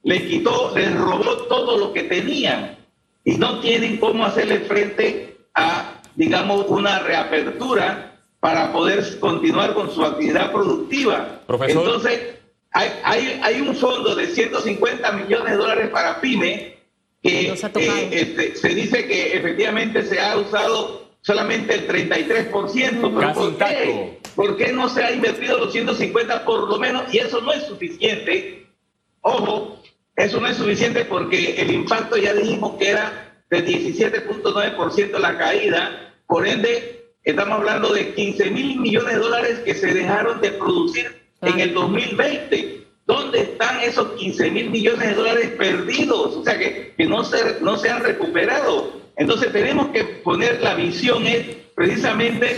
les 0.02 0.22
quitó, 0.22 0.72
les 0.74 0.94
robó 0.94 1.36
todo 1.48 1.78
lo 1.78 1.92
que 1.92 2.02
tenían 2.02 2.76
y 3.24 3.38
no 3.38 3.60
tienen 3.60 3.96
cómo 3.96 4.26
hacerle 4.26 4.60
frente 4.60 5.38
a, 5.54 6.02
digamos, 6.14 6.66
una 6.68 6.98
reapertura 6.98 8.20
para 8.40 8.72
poder 8.72 9.18
continuar 9.20 9.72
con 9.72 9.90
su 9.90 10.04
actividad 10.04 10.52
productiva. 10.52 11.40
Profesor. 11.46 11.82
Entonces, 11.82 12.34
hay, 12.72 12.90
hay, 13.04 13.40
hay, 13.42 13.60
un 13.60 13.74
fondo 13.74 14.16
de 14.16 14.26
150 14.26 15.12
millones 15.12 15.52
de 15.52 15.56
dólares 15.56 15.88
para 15.90 16.20
pyme 16.20 16.73
que 17.24 17.48
eh, 17.48 18.08
este, 18.12 18.54
se 18.54 18.68
dice 18.68 19.06
que 19.06 19.34
efectivamente 19.34 20.02
se 20.02 20.20
ha 20.20 20.36
usado 20.36 21.08
solamente 21.22 21.74
el 21.74 21.88
33%. 21.88 22.50
¿Pero 22.50 23.32
por 23.32 23.56
qué? 23.56 24.18
¿Por 24.36 24.56
qué 24.58 24.72
no 24.72 24.90
se 24.90 25.02
ha 25.02 25.10
invertido 25.10 25.58
los 25.58 25.72
150 25.72 26.44
por 26.44 26.68
lo 26.68 26.78
menos? 26.78 27.12
Y 27.14 27.18
eso 27.18 27.40
no 27.40 27.52
es 27.52 27.64
suficiente. 27.64 28.66
Ojo, 29.22 29.80
eso 30.16 30.38
no 30.38 30.48
es 30.48 30.58
suficiente 30.58 31.06
porque 31.06 31.54
el 31.62 31.70
impacto 31.70 32.18
ya 32.18 32.34
dijimos 32.34 32.74
que 32.78 32.90
era 32.90 33.42
de 33.48 33.66
17.9% 33.66 35.18
la 35.18 35.38
caída. 35.38 36.14
Por 36.26 36.46
ende, 36.46 37.06
estamos 37.22 37.60
hablando 37.60 37.94
de 37.94 38.12
15 38.12 38.50
mil 38.50 38.80
millones 38.80 39.14
de 39.14 39.20
dólares 39.20 39.58
que 39.60 39.74
se 39.74 39.94
dejaron 39.94 40.42
de 40.42 40.50
producir 40.50 41.22
en 41.40 41.58
el 41.58 41.72
2020. 41.72 42.83
¿Dónde 43.06 43.40
están 43.40 43.80
esos 43.80 44.12
15 44.12 44.50
mil 44.50 44.70
millones 44.70 45.08
de 45.08 45.14
dólares 45.14 45.50
perdidos? 45.58 46.36
O 46.36 46.44
sea, 46.44 46.58
que, 46.58 46.94
que 46.96 47.06
no, 47.06 47.22
se, 47.24 47.60
no 47.60 47.76
se 47.76 47.90
han 47.90 48.02
recuperado. 48.02 48.92
Entonces 49.16 49.52
tenemos 49.52 49.88
que 49.88 50.04
poner 50.04 50.62
la 50.62 50.74
visión 50.74 51.26
es 51.26 51.44
precisamente 51.74 52.52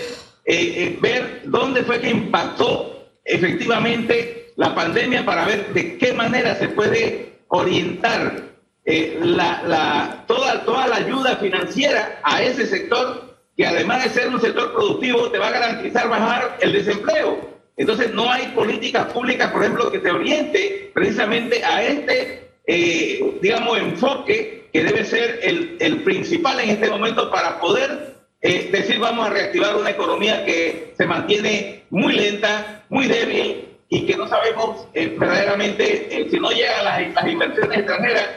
eh, 0.44 0.74
eh, 0.76 0.98
ver 1.00 1.42
dónde 1.46 1.82
fue 1.82 2.00
que 2.00 2.10
impactó 2.10 3.08
efectivamente 3.24 4.52
la 4.56 4.74
pandemia 4.74 5.24
para 5.24 5.44
ver 5.44 5.72
de 5.74 5.98
qué 5.98 6.12
manera 6.12 6.54
se 6.54 6.68
puede 6.68 7.40
orientar 7.48 8.44
eh, 8.84 9.18
la, 9.20 9.62
la, 9.64 10.24
toda, 10.28 10.64
toda 10.64 10.86
la 10.86 10.96
ayuda 10.96 11.36
financiera 11.36 12.20
a 12.22 12.42
ese 12.42 12.66
sector 12.66 13.36
que 13.56 13.66
además 13.66 14.04
de 14.04 14.10
ser 14.10 14.28
un 14.28 14.40
sector 14.40 14.72
productivo 14.72 15.30
te 15.30 15.38
va 15.38 15.48
a 15.48 15.52
garantizar 15.52 16.08
bajar 16.08 16.58
el 16.60 16.72
desempleo. 16.72 17.55
Entonces 17.76 18.12
no 18.14 18.30
hay 18.30 18.48
políticas 18.48 19.12
públicas, 19.12 19.50
por 19.50 19.62
ejemplo, 19.62 19.90
que 19.90 19.98
te 19.98 20.10
oriente 20.10 20.90
precisamente 20.94 21.62
a 21.62 21.82
este, 21.82 22.50
eh, 22.66 23.38
digamos, 23.42 23.78
enfoque 23.78 24.68
que 24.72 24.84
debe 24.84 25.04
ser 25.04 25.40
el, 25.42 26.02
principal 26.02 26.60
en 26.60 26.70
este 26.70 26.88
momento 26.88 27.30
para 27.30 27.58
poder 27.58 28.14
eh, 28.42 28.68
decir 28.70 28.98
vamos 28.98 29.26
a 29.26 29.30
reactivar 29.30 29.74
una 29.74 29.90
economía 29.90 30.44
que 30.44 30.92
se 30.96 31.06
mantiene 31.06 31.84
muy 31.90 32.12
lenta, 32.12 32.84
muy 32.90 33.06
débil 33.06 33.66
y 33.88 34.06
que 34.06 34.16
no 34.16 34.28
sabemos 34.28 34.86
eh, 34.92 35.16
verdaderamente 35.18 36.08
eh, 36.10 36.28
si 36.30 36.38
no 36.38 36.50
llegan 36.50 36.84
las, 36.84 37.26
inversiones 37.26 37.78
extranjeras, 37.78 38.28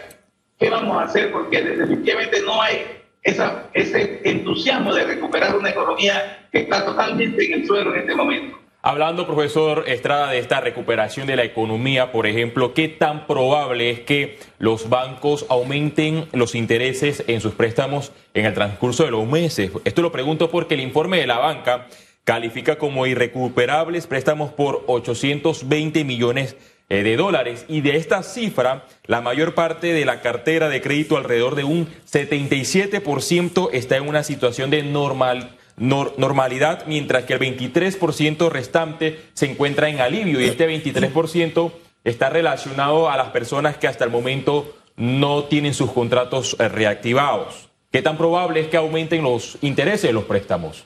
¿qué 0.58 0.69
vamos 0.69 1.01
a 1.01 1.05
hacer? 1.05 1.31
Porque 1.31 1.62
definitivamente 1.62 2.41
no 2.41 2.62
hay 2.62 2.86
ese 3.22 4.22
entusiasmo 4.24 4.93
de 4.93 5.03
recuperar 5.03 5.55
una 5.55 5.69
economía 5.72 6.48
que 6.51 6.60
está 6.60 6.86
totalmente 6.86 7.46
en 7.46 7.62
el 7.62 7.67
suelo 7.67 7.93
en 7.93 8.01
este 8.01 8.15
momento. 8.15 8.58
Hablando, 8.81 9.27
profesor 9.27 9.83
Estrada, 9.88 10.31
de 10.31 10.39
esta 10.39 10.62
recuperación 10.62 11.27
de 11.27 11.36
la 11.36 11.43
economía, 11.43 12.13
por 12.13 12.25
ejemplo, 12.25 12.74
¿qué 12.74 12.88
tan 12.88 13.27
probable 13.27 13.89
es 13.89 14.00
que 14.00 14.39
los 14.57 14.88
bancos 14.88 15.45
aumenten 15.50 16.29
los 16.31 16.55
intereses 16.55 17.25
en 17.27 17.41
sus 17.41 17.55
préstamos 17.55 18.13
en 18.33 18.45
el 18.45 18.53
transcurso 18.53 19.03
de 19.03 19.12
los 19.12 19.27
meses? 19.27 19.71
Esto 19.83 20.01
lo 20.01 20.13
pregunto 20.13 20.50
porque 20.50 20.75
el 20.75 20.79
informe 20.79 21.19
de 21.19 21.27
la 21.27 21.39
banca 21.39 21.88
califica 22.24 22.77
como 22.77 23.05
irrecuperables 23.05 24.07
préstamos 24.07 24.53
por 24.53 24.86
820 24.88 26.05
millones 26.05 26.55
eh, 26.88 27.03
de 27.03 27.17
dólares 27.17 27.65
y 27.67 27.81
de 27.81 27.98
esta 27.98 28.24
cifra 28.24 28.86
la 29.07 29.19
mayor 29.19 29.55
parte 29.55 29.91
de 29.91 30.05
la 30.05 30.21
cartera 30.21 30.69
de 30.69 30.79
crédito 30.79 31.17
alrededor 31.17 31.55
de 31.55 31.65
un 31.65 31.89
77% 32.09 33.71
está 33.74 33.98
en 33.98 34.07
una 34.07 34.24
situación 34.24 34.69
de 34.69 34.83
normal 34.83 35.58
normalidad, 35.79 36.86
mientras 36.88 37.24
que 37.24 37.33
el 37.33 37.39
23% 37.39 38.50
restante 38.50 39.19
se 39.33 39.50
encuentra 39.50 39.89
en 39.89 40.01
alivio 40.01 40.39
y 40.39 40.45
este 40.45 40.69
23% 40.69 41.71
está 42.03 42.29
relacionado 42.29 43.09
a 43.09 43.17
las 43.17 43.29
personas 43.29 43.77
que 43.77 43.88
hasta 43.88 44.03
el 44.03 44.12
momento 44.12 44.75
no 44.98 45.45
tienen 45.45 45.74
sus 45.74 45.91
contratos 45.91 46.55
eh, 46.59 46.67
reactivados. 46.67 47.69
¿Qué 47.91 48.01
tan 48.01 48.17
probable 48.17 48.59
es 48.59 48.67
que 48.67 48.77
aumenten 48.77 49.24
los 49.24 49.57
intereses 49.62 50.03
de 50.03 50.13
los 50.13 50.25
préstamos? 50.25 50.86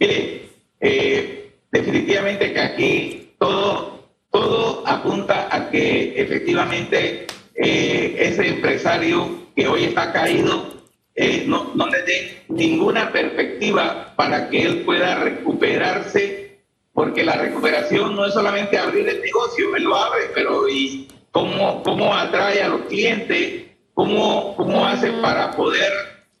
Mire, 0.00 0.48
eh, 0.80 1.52
definitivamente 1.70 2.52
que 2.52 2.60
aquí 2.60 3.32
todo, 3.38 4.08
todo 4.30 4.82
apunta 4.86 5.54
a 5.54 5.70
que 5.70 6.20
efectivamente 6.20 7.26
eh, 7.54 8.16
ese 8.18 8.48
empresario 8.48 9.42
que 9.54 9.68
hoy 9.68 9.84
está 9.84 10.12
caído 10.12 10.81
eh, 11.14 11.44
no, 11.46 11.72
no 11.74 11.86
le 11.88 12.02
dé 12.02 12.44
ninguna 12.48 13.12
perspectiva 13.12 14.14
para 14.16 14.48
que 14.48 14.62
él 14.62 14.82
pueda 14.84 15.16
recuperarse, 15.16 16.60
porque 16.92 17.24
la 17.24 17.36
recuperación 17.36 18.14
no 18.14 18.24
es 18.24 18.34
solamente 18.34 18.78
abrir 18.78 19.08
el 19.08 19.20
negocio, 19.20 19.76
él 19.76 19.84
lo 19.84 19.96
abre, 19.96 20.30
pero 20.34 20.68
¿y 20.68 21.08
cómo, 21.30 21.82
cómo 21.82 22.14
atrae 22.14 22.62
a 22.62 22.68
los 22.68 22.82
clientes? 22.82 23.64
¿Cómo, 23.94 24.56
cómo 24.56 24.86
hace 24.86 25.12
para 25.20 25.50
poder 25.50 25.92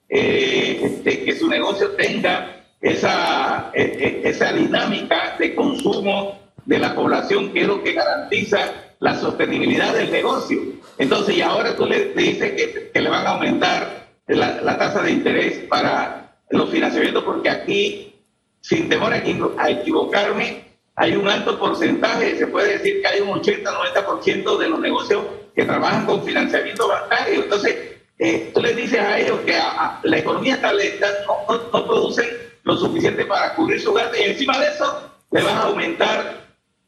eh, 0.08 0.80
este, 0.82 1.24
que 1.24 1.38
su 1.38 1.48
negocio 1.48 1.90
tenga 1.90 2.64
esa, 2.80 3.70
e, 3.74 3.82
e, 4.24 4.28
esa 4.28 4.52
dinámica 4.54 5.36
de 5.38 5.54
consumo 5.54 6.40
de 6.64 6.78
la 6.78 6.94
población, 6.94 7.52
que 7.52 7.60
es 7.60 7.66
lo 7.66 7.82
que 7.82 7.92
garantiza 7.92 8.72
la 9.00 9.20
sostenibilidad 9.20 9.92
del 9.92 10.10
negocio? 10.10 10.60
Entonces, 10.96 11.36
y 11.36 11.42
ahora 11.42 11.76
tú 11.76 11.84
le, 11.84 12.14
dices 12.14 12.52
que, 12.52 12.90
que 12.90 13.00
le 13.00 13.10
van 13.10 13.26
a 13.26 13.30
aumentar 13.30 14.01
la, 14.26 14.78
tasa 14.78 15.02
de 15.02 15.12
interés 15.12 15.58
para 15.68 16.36
los 16.50 16.70
financiamientos, 16.70 17.24
porque 17.24 17.50
aquí, 17.50 18.14
sin 18.60 18.88
temor 18.88 19.12
a 19.12 19.70
equivocarme, 19.70 20.64
hay 20.94 21.16
un 21.16 21.28
alto 21.28 21.58
porcentaje, 21.58 22.36
se 22.36 22.46
puede 22.46 22.78
decir 22.78 23.00
que 23.00 23.08
hay 23.08 23.20
un 23.20 23.30
80-90% 23.30 24.58
de 24.58 24.68
los 24.68 24.78
negocios 24.80 25.24
que 25.54 25.64
trabajan 25.64 26.06
con 26.06 26.24
financiamiento 26.24 26.86
bancario. 26.86 27.44
Entonces, 27.44 27.76
eh, 28.18 28.50
tú 28.54 28.60
les 28.60 28.76
dices 28.76 29.00
a 29.00 29.18
ellos 29.18 29.40
que 29.40 29.58
la 30.02 30.18
economía 30.18 30.54
está 30.54 30.72
lenta, 30.72 31.06
no, 31.26 31.56
no, 31.72 31.86
producen 31.86 32.26
lo 32.62 32.76
suficiente 32.76 33.24
para 33.24 33.54
cubrir 33.54 33.80
su 33.80 33.92
gasto 33.92 34.16
y 34.16 34.30
encima 34.30 34.58
de 34.58 34.68
eso 34.68 35.10
le 35.32 35.42
van 35.42 35.56
a 35.56 35.62
aumentar 35.62 36.42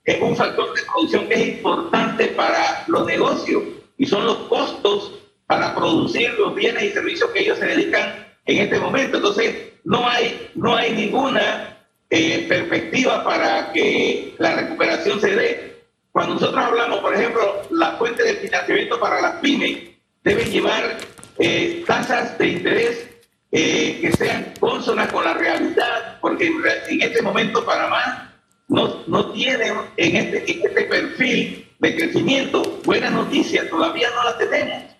es 0.04 0.20
un 0.20 0.36
factor 0.36 0.74
de 0.74 0.82
producción 0.82 1.26
que 1.26 1.34
es 1.34 1.48
importante 1.56 2.26
para 2.28 2.84
los 2.88 3.06
negocios 3.06 3.62
y 3.96 4.06
son 4.06 4.26
los 4.26 4.36
costos 4.48 5.12
para 5.46 5.74
producir 5.74 6.32
los 6.34 6.54
bienes 6.54 6.84
y 6.84 6.90
servicios 6.90 7.30
que 7.30 7.40
ellos 7.40 7.58
se 7.58 7.66
dedican 7.66 8.26
en 8.46 8.58
este 8.58 8.78
momento. 8.78 9.18
Entonces, 9.18 9.54
no 9.84 10.08
hay, 10.08 10.50
no 10.54 10.74
hay 10.74 10.92
ninguna 10.92 11.78
eh, 12.10 12.46
perspectiva 12.48 13.24
para 13.24 13.72
que 13.72 14.34
la 14.38 14.54
recuperación 14.54 15.20
se 15.20 15.34
dé. 15.34 15.74
Cuando 16.12 16.34
nosotros 16.34 16.64
hablamos, 16.64 17.00
por 17.00 17.14
ejemplo, 17.14 17.62
la 17.70 17.92
fuente 17.92 18.22
de 18.22 18.34
financiamiento 18.34 19.00
para 19.00 19.20
las 19.20 19.34
pymes 19.40 19.78
deben 20.22 20.50
llevar 20.50 20.96
eh, 21.38 21.82
tasas 21.86 22.38
de 22.38 22.46
interés 22.46 23.10
eh, 23.50 23.98
que 24.00 24.12
sean 24.12 24.54
consonas 24.58 25.12
con 25.12 25.24
la 25.24 25.34
realidad, 25.34 26.18
porque 26.20 26.46
en, 26.46 27.02
este 27.02 27.22
momento 27.22 27.64
Panamá 27.64 28.32
no, 28.68 29.02
no 29.06 29.32
tiene 29.32 29.72
en 29.96 30.16
este, 30.16 30.50
en 30.50 30.66
este 30.66 30.82
perfil 30.84 31.68
de 31.78 31.96
crecimiento 31.96 32.80
buenas 32.84 33.12
noticias, 33.12 33.68
todavía 33.68 34.08
no 34.10 34.24
las 34.24 34.38
tenemos. 34.38 34.93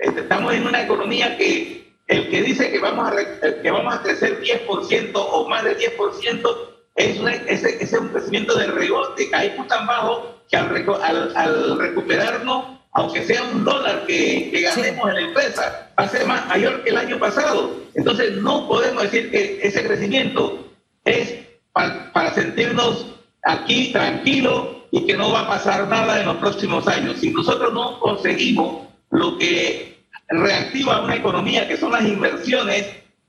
Este, 0.00 0.20
estamos 0.20 0.54
en 0.54 0.66
una 0.66 0.82
economía 0.82 1.36
que 1.36 1.92
el 2.08 2.28
que 2.30 2.42
dice 2.42 2.72
que 2.72 2.78
vamos 2.78 3.12
a, 3.12 3.62
que 3.62 3.70
vamos 3.70 3.94
a 3.94 4.02
crecer 4.02 4.42
10% 4.42 5.10
o 5.14 5.48
más 5.48 5.62
del 5.62 5.76
10% 5.76 6.70
es, 6.96 7.64
es, 7.64 7.92
un 7.92 8.08
crecimiento 8.08 8.58
de 8.58 8.66
rebote, 8.66 9.30
cae 9.30 9.50
tan 9.68 9.86
bajo 9.86 10.40
que 10.50 10.56
al, 10.56 11.36
al, 11.36 11.78
recuperarnos, 11.78 12.64
aunque 12.92 13.24
sea 13.24 13.42
un 13.44 13.64
dólar 13.64 14.04
que, 14.06 14.50
ganemos 14.52 15.08
en 15.08 15.14
la 15.14 15.20
empresa, 15.20 15.92
va 15.98 16.04
a 16.04 16.08
ser 16.08 16.26
más 16.26 16.46
mayor 16.48 16.82
que 16.82 16.90
el 16.90 16.96
año 16.96 17.18
pasado. 17.18 17.76
Entonces 17.94 18.36
no 18.38 18.66
podemos 18.66 19.04
decir 19.04 19.30
que 19.30 19.60
ese 19.62 19.86
crecimiento 19.86 20.66
es 21.04 21.34
para, 21.72 22.12
para 22.12 22.34
sentirnos 22.34 23.06
aquí 23.44 23.92
tranquilos 23.92 24.78
y 24.90 25.06
que 25.06 25.16
no 25.16 25.30
va 25.30 25.42
a 25.42 25.48
pasar 25.48 25.86
nada 25.88 26.20
en 26.20 26.26
los 26.26 26.36
próximos 26.36 26.88
años. 26.88 27.18
Si 27.20 27.30
nosotros 27.30 27.72
no 27.72 28.00
conseguimos 28.00 28.89
lo 29.10 29.38
que 29.38 30.04
reactiva 30.28 31.02
una 31.02 31.16
economía 31.16 31.66
que 31.68 31.76
son 31.76 31.92
las 31.92 32.06
inversiones 32.06 32.86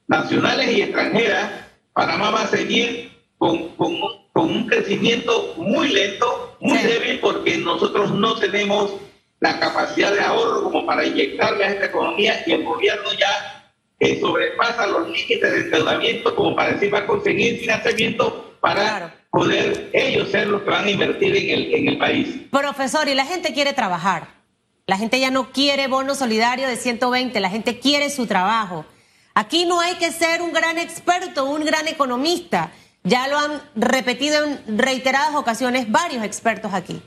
nacionales 0.07 0.69
y 0.71 0.81
extranjeras, 0.81 1.51
Panamá 1.93 2.31
va 2.31 2.41
a 2.43 2.47
seguir 2.47 3.11
con, 3.37 3.69
con, 3.75 3.91
un 4.33 4.67
crecimiento 4.67 5.55
muy 5.57 5.89
lento, 5.89 6.57
muy 6.59 6.77
débil, 6.79 7.19
porque 7.19 7.57
nosotros 7.57 8.11
no 8.11 8.35
tenemos 8.35 8.95
la 9.39 9.59
capacidad 9.59 10.13
de 10.13 10.21
ahorro 10.21 10.63
como 10.63 10.85
para 10.85 11.05
inyectarle 11.05 11.65
a 11.65 11.69
esta 11.69 11.85
economía 11.85 12.43
y 12.45 12.53
el 12.53 12.63
gobierno 12.63 13.11
ya 13.19 13.71
eh, 13.99 14.19
sobrepasa 14.19 14.87
los 14.87 15.07
límites 15.07 15.41
de 15.41 15.59
endeudamiento 15.61 16.35
como 16.35 16.55
para 16.55 16.73
decir 16.73 16.93
va 16.93 16.99
a 16.99 17.07
conseguir 17.07 17.59
financiamiento 17.59 18.55
para 18.61 19.15
poder 19.31 19.89
ellos 19.93 20.29
ser 20.29 20.47
los 20.47 20.61
que 20.61 20.69
van 20.69 20.85
a 20.85 20.91
invertir 20.91 21.35
en 21.35 21.49
el, 21.49 21.73
en 21.73 21.87
el 21.89 21.97
país. 21.97 22.41
Profesor, 22.51 23.07
y 23.07 23.15
la 23.15 23.25
gente 23.25 23.53
quiere 23.53 23.73
trabajar. 23.73 24.40
La 24.85 24.97
gente 24.97 25.19
ya 25.19 25.31
no 25.31 25.51
quiere 25.51 25.87
bono 25.87 26.15
solidario 26.15 26.67
de 26.67 26.75
120, 26.75 27.39
la 27.39 27.49
gente 27.49 27.79
quiere 27.79 28.09
su 28.09 28.27
trabajo. 28.27 28.85
Aquí 29.33 29.65
no 29.65 29.79
hay 29.79 29.95
que 29.95 30.11
ser 30.11 30.41
un 30.41 30.51
gran 30.51 30.77
experto, 30.77 31.45
un 31.45 31.63
gran 31.63 31.87
economista. 31.87 32.71
Ya 33.03 33.27
lo 33.27 33.37
han 33.37 33.61
repetido 33.75 34.43
en 34.43 34.77
reiteradas 34.77 35.35
ocasiones 35.35 35.89
varios 35.89 36.23
expertos 36.23 36.73
aquí. 36.73 37.01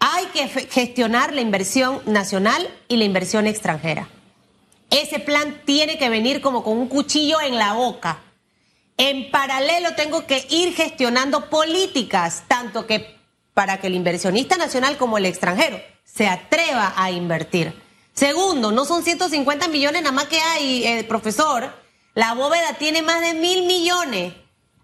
Hay 0.00 0.26
que 0.26 0.48
gestionar 0.48 1.34
la 1.34 1.40
inversión 1.40 2.00
nacional 2.06 2.68
y 2.88 2.96
la 2.96 3.04
inversión 3.04 3.46
extranjera. 3.46 4.08
Ese 4.90 5.18
plan 5.18 5.60
tiene 5.64 5.98
que 5.98 6.08
venir 6.08 6.40
como 6.40 6.64
con 6.64 6.78
un 6.78 6.88
cuchillo 6.88 7.40
en 7.40 7.56
la 7.56 7.74
boca. 7.74 8.20
En 8.96 9.30
paralelo 9.30 9.94
tengo 9.94 10.26
que 10.26 10.46
ir 10.50 10.74
gestionando 10.74 11.50
políticas, 11.50 12.44
tanto 12.48 12.86
que 12.86 13.17
para 13.58 13.80
que 13.80 13.88
el 13.88 13.96
inversionista 13.96 14.56
nacional 14.56 14.96
como 14.96 15.18
el 15.18 15.26
extranjero 15.26 15.80
se 16.04 16.28
atreva 16.28 16.92
a 16.94 17.10
invertir. 17.10 17.74
Segundo, 18.14 18.70
no 18.70 18.84
son 18.84 19.02
150 19.02 19.66
millones 19.66 20.02
nada 20.02 20.12
más 20.12 20.26
que 20.26 20.38
hay, 20.38 20.86
eh, 20.86 21.02
profesor. 21.02 21.68
La 22.14 22.34
bóveda 22.34 22.74
tiene 22.74 23.02
más 23.02 23.20
de 23.20 23.34
mil 23.34 23.66
millones 23.66 24.32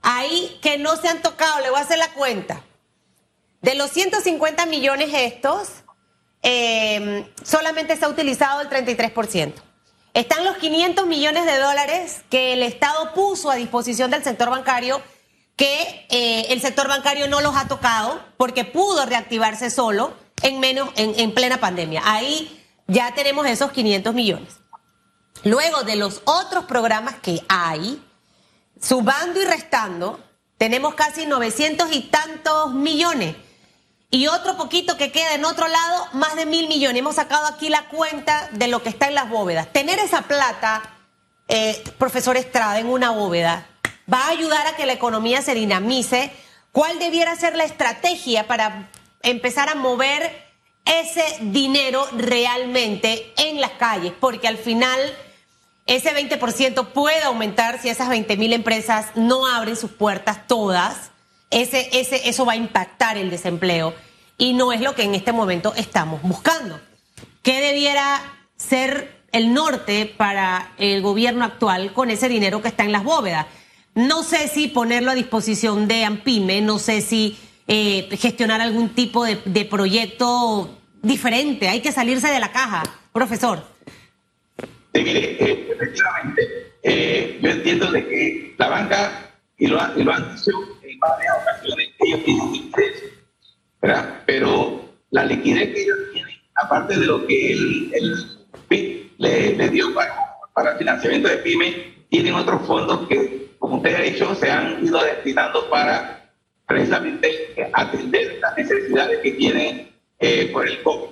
ahí 0.03 0.59
que 0.61 0.77
no 0.77 0.97
se 0.97 1.07
han 1.07 1.23
tocado. 1.23 1.61
Le 1.61 1.71
voy 1.71 1.79
a 1.79 1.83
hacer 1.83 1.99
la 1.99 2.13
cuenta. 2.15 2.65
De 3.63 3.77
los 3.77 3.93
150 3.93 4.67
millones 4.67 5.11
estos, 5.15 5.69
eh, 6.43 7.31
solamente 7.45 7.97
se 7.97 8.05
ha 8.05 8.09
utilizado 8.09 8.61
el 8.61 8.69
33%. 8.71 9.55
Están 10.15 10.45
los 10.45 10.57
500 10.57 11.07
millones 11.07 11.47
de 11.47 11.59
dólares 11.59 12.23
que 12.29 12.55
el 12.55 12.65
Estado 12.65 13.15
puso 13.15 13.53
a 13.53 13.55
disposición 13.55 14.11
del 14.11 14.25
sector 14.25 14.51
bancario, 14.51 15.01
que 15.57 16.07
eh, 16.11 16.47
el 16.51 16.61
sector 16.61 16.89
bancario 16.89 17.29
no 17.29 17.41
los 17.41 17.57
ha 17.57 17.69
tocado 17.69 18.21
porque 18.37 18.65
pudo 18.65 19.07
reactivarse 19.07 19.71
solo 19.71 20.15
en, 20.43 20.61
menos, 20.61 20.91
en, 20.97 21.33
plena 21.33 21.59
pandemia. 21.59 22.03
Ahí 22.05 22.65
ya 22.87 23.15
tenemos 23.15 23.47
esos 23.47 23.73
500 23.73 24.15
millones. 24.15 24.55
Luego 25.45 25.83
de 25.83 25.97
los 25.97 26.23
otros 26.25 26.65
programas 26.65 27.17
que 27.17 27.43
hay, 27.49 28.03
subando 28.81 29.41
y 29.41 29.45
restando, 29.45 30.21
tenemos 30.59 30.95
casi 30.95 31.27
900 31.27 31.93
y 31.93 32.01
tantos 32.03 32.73
millones. 32.73 33.37
Y 34.11 34.29
otro 34.29 34.57
poquito 34.57 34.97
que 34.97 35.11
queda 35.11 35.35
en 35.35 35.45
otro 35.45 35.67
lado, 35.67 36.07
más 36.13 36.37
de 36.37 36.47
mil 36.47 36.69
millones. 36.69 37.01
Hemos 37.01 37.17
sacado 37.17 37.47
aquí 37.47 37.69
la 37.69 37.89
cuenta 37.89 38.49
de 38.53 38.69
lo 38.69 38.83
que 38.83 38.89
está 38.89 39.09
en 39.09 39.15
las 39.15 39.29
bóvedas. 39.29 39.73
Tener 39.73 39.99
esa 39.99 40.23
plata, 40.23 40.83
eh, 41.49 41.83
profesor 41.99 42.37
Estrada, 42.37 42.79
en 42.79 42.87
una 42.87 43.11
bóveda, 43.11 43.67
va 44.13 44.27
a 44.27 44.31
ayudar 44.31 44.67
a 44.67 44.77
que 44.77 44.87
la 44.87 44.93
economía 44.93 45.43
se 45.43 45.55
dinamice 45.55 46.33
¿Cuál 46.75 46.99
debiera 46.99 47.37
ser 47.37 47.55
la 47.55 47.63
estrategia 47.63 48.49
para 48.49 48.91
empezar 49.23 49.69
a 49.69 49.77
mover 49.77 50.45
ese 50.85 51.23
dinero 51.41 52.05
realmente 52.17 53.33
en 53.37 53.61
las 53.61 53.71
calles? 53.71 54.13
Porque 54.19 54.49
al 54.49 54.57
final 54.59 54.99
ese 55.87 56.13
20% 56.13 56.89
puede 56.89 57.23
aumentar 57.23 57.81
si 57.81 57.91
esas 57.91 58.09
20 58.09 58.37
mil 58.37 58.53
empresas 58.53 59.07
no 59.15 59.47
abren 59.47 59.77
sus 59.77 59.93
puertas 59.93 60.49
todas. 60.49 61.13
Ese, 61.51 61.91
ese, 61.93 62.29
eso 62.29 62.45
va 62.45 62.55
a 62.55 62.57
impactar 62.57 63.19
el 63.19 63.31
desempleo 63.31 63.95
y 64.37 64.53
no 64.55 64.73
es 64.73 64.81
lo 64.81 64.97
que 64.97 65.05
en 65.05 65.15
este 65.15 65.31
momento 65.31 65.75
estamos 65.77 66.23
buscando. 66.23 66.81
¿Qué 67.45 67.61
debiera 67.61 68.21
ser 68.57 69.23
el 69.31 69.55
norte 69.55 70.07
para 70.07 70.73
el 70.79 71.03
gobierno 71.03 71.45
actual 71.45 71.93
con 71.93 72.11
ese 72.11 72.29
dinero 72.29 72.63
que 72.63 72.69
está 72.69 72.83
en 72.83 72.91
las 72.91 73.05
bóvedas? 73.05 73.47
No 73.95 74.23
sé 74.23 74.49
si 74.49 74.69
ponerlo 74.69 75.13
a 75.13 75.15
disposición 75.15 75.87
de 75.87 76.05
AMPIME, 76.05 76.61
no 76.61 76.79
sé 76.79 77.01
si 77.01 77.39
eh, 77.69 78.09
gestionar 78.19 78.61
algún 78.61 78.91
tipo 78.91 79.25
de, 79.25 79.39
de 79.45 79.65
proyecto 79.65 80.79
diferente. 81.03 81.69
Hay 81.69 81.81
que 81.81 81.93
salirse 81.93 82.29
de 82.29 82.41
la 82.41 82.51
caja, 82.51 82.83
profesor. 83.13 83.63
Sí, 84.95 85.03
mire, 85.03 85.43
eh, 85.43 85.69
efectivamente, 85.73 86.73
eh, 86.83 87.39
yo 87.43 87.51
entiendo 87.51 87.91
de 87.91 88.07
que 88.07 88.55
la 88.59 88.69
banca, 88.69 89.31
y 89.59 89.67
lo, 89.67 89.79
y 89.97 90.03
lo 90.03 90.13
han 90.13 90.35
dicho 90.35 90.51
en 90.83 90.99
varias 90.99 91.35
ocasiones, 91.43 91.89
ellos 91.99 92.25
tienen 92.25 92.53
liquidez, 92.53 93.03
¿verdad? 93.81 94.23
Pero 94.27 94.85
la 95.11 95.25
liquidez 95.25 95.75
que 95.75 95.83
ellos 95.83 95.99
tienen, 96.13 96.37
aparte 96.63 96.99
de 96.99 97.07
lo 97.07 97.27
que 97.27 97.53
el, 97.53 97.93
el 97.93 98.39
PIB 98.69 99.11
le, 99.19 99.57
le 99.57 99.69
dio 99.69 99.93
para, 99.95 100.15
para, 100.55 100.77
financiamiento 100.77 101.29
de 101.29 101.39
PYME, 101.39 102.07
tienen 102.09 102.35
otros 102.35 102.67
fondos 102.67 103.09
que, 103.09 103.44
como 103.65 103.77
usted 103.77 103.95
ha 103.95 104.03
dicho, 104.03 104.35
se 104.35 104.51
han 104.51 104.85
ido 104.85 105.03
destinando 105.03 105.71
para 105.71 106.31
precisamente 106.67 107.71
atender 107.73 108.39
las 108.39 108.55
necesidades 108.59 109.21
que 109.21 109.33
tienen 109.33 109.91
eh, 110.19 110.51
por 110.53 110.69
el 110.69 110.83
COVID. 110.83 111.09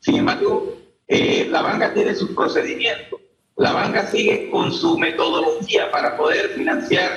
Sin 0.00 0.16
embargo, 0.16 0.76
eh, 1.06 1.46
la 1.48 1.62
banca 1.62 1.94
tiene 1.94 2.12
sus 2.16 2.30
procedimientos, 2.30 3.20
la 3.54 3.70
banca 3.70 4.08
sigue 4.08 4.50
con 4.50 4.72
su 4.72 4.98
metodología 4.98 5.88
para 5.92 6.16
poder 6.16 6.48
financiar 6.56 7.12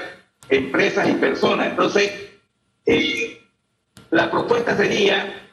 empresas 0.47 1.09
y 1.09 1.13
personas. 1.13 1.69
Entonces, 1.71 2.11
eh, 2.85 3.41
la 4.11 4.29
propuesta 4.29 4.77
sería, 4.77 5.49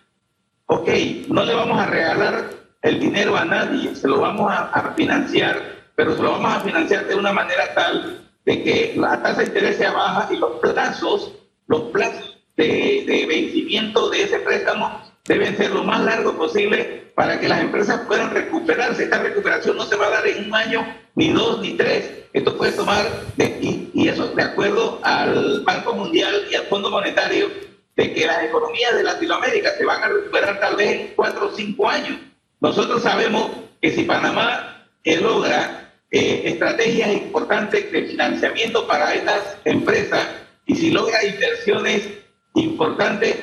ok, 0.67 0.91
no 1.29 1.47
le 1.47 1.55
vamos 1.55 1.81
a 1.81 1.87
regalar 1.87 2.51
el 2.83 3.01
dinero 3.01 3.39
a 3.39 3.47
nadie, 3.47 3.95
se 3.95 4.07
lo 4.07 4.21
vamos 4.21 4.53
a, 4.53 4.65
a 4.65 4.93
financiar, 4.93 5.63
pero 5.97 6.15
se 6.15 6.23
lo 6.23 6.33
vamos 6.33 6.53
a 6.53 6.61
financiar 6.61 7.07
de 7.07 7.15
una 7.15 7.33
manera 7.33 7.73
tal 7.73 8.24
de 8.45 8.63
que 8.63 8.95
la 8.97 9.23
tasa 9.23 9.41
de 9.41 9.47
interés 9.47 9.77
sea 9.77 9.93
baja 9.93 10.29
y 10.33 10.37
los 10.37 10.61
plazos, 10.61 11.33
los 11.67 11.83
plazos 11.91 12.39
de, 12.57 13.05
de 13.07 13.27
vencimiento 13.27 14.11
de 14.11 14.23
ese 14.23 14.39
préstamo 14.41 15.03
deben 15.27 15.57
ser 15.57 15.71
lo 15.71 15.85
más 15.85 16.03
largo 16.05 16.37
posible 16.37 17.13
para 17.15 17.41
que 17.41 17.49
las 17.49 17.61
empresas 17.61 18.03
puedan 18.07 18.33
recuperarse. 18.33 19.05
Esta 19.05 19.23
recuperación 19.23 19.77
no 19.77 19.85
se 19.85 19.97
va 19.97 20.07
a 20.07 20.11
dar 20.11 20.27
en 20.27 20.47
un 20.47 20.55
año, 20.55 20.87
ni 21.15 21.31
dos, 21.33 21.61
ni 21.61 21.73
tres. 21.73 22.11
Esto 22.33 22.57
puede 22.57 22.73
tomar, 22.73 23.07
de, 23.37 23.59
y, 23.61 23.91
y, 23.95 24.09
eso 24.09 24.27
de 24.29 24.43
acuerdo 24.43 25.01
al 25.03 25.63
Banco 25.65 25.95
Mundial 25.95 26.47
y 26.51 26.55
al 26.57 26.65
Fondo 26.65 26.91
Monetario, 26.91 27.49
de 27.97 28.13
que 28.13 28.27
las 28.27 28.43
economías 28.45 28.97
de 28.97 29.05
Latinoamérica 29.05 29.71
se 29.79 29.85
van 29.85 30.03
a 30.03 30.09
recuperar 30.09 30.59
tal 30.59 30.77
vez 30.77 31.01
en 31.01 31.13
cuatro 31.15 31.47
o 31.47 31.57
cinco 31.57 31.89
años. 31.89 32.19
Nosotros 32.61 33.03
sabemos 33.03 33.53
que 33.81 33.93
si 33.93 34.03
Panamá 34.03 34.89
eh, 35.05 35.21
logra 35.21 35.84
eh, 36.11 36.43
estrategias 36.45 37.13
importantes 37.13 37.91
de 37.91 38.03
financiamiento 38.05 38.87
para 38.87 39.15
estas 39.15 39.57
empresas 39.65 40.27
y 40.67 40.77
si 40.77 40.91
logra 40.91 41.25
inversiones 41.25 42.09
importantes, 42.55 43.37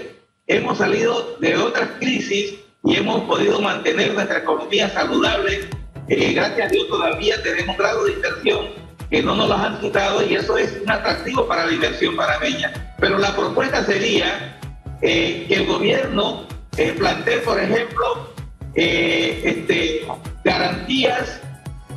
hemos 0.47 0.77
salido 0.77 1.37
de 1.39 1.57
otras 1.57 1.89
crisis 1.99 2.55
y 2.83 2.95
hemos 2.95 3.21
podido 3.21 3.61
mantener 3.61 4.13
nuestra 4.13 4.39
economía 4.39 4.89
saludable. 4.89 5.69
Eh, 6.07 6.33
gracias 6.33 6.67
a 6.67 6.71
Dios 6.71 6.87
todavía 6.87 7.41
tenemos 7.43 7.77
grado 7.77 8.05
de 8.05 8.13
inversión 8.13 8.81
que 9.11 9.21
no 9.21 9.35
nos 9.35 9.49
los 9.49 9.59
han 9.59 9.79
quitado 9.81 10.25
y 10.25 10.35
eso 10.35 10.57
es 10.57 10.79
un 10.81 10.89
atractivo 10.89 11.45
para 11.45 11.65
la 11.65 11.73
inversión 11.73 12.15
panameña. 12.15 12.95
Pero 12.97 13.17
la 13.17 13.35
propuesta 13.35 13.83
sería 13.83 14.57
eh, 15.01 15.45
que 15.47 15.55
el 15.55 15.65
gobierno 15.65 16.47
eh, 16.77 16.95
plantee, 16.97 17.39
por 17.39 17.59
ejemplo, 17.59 18.33
eh, 18.73 19.41
este, 19.43 20.07
garantías, 20.45 21.41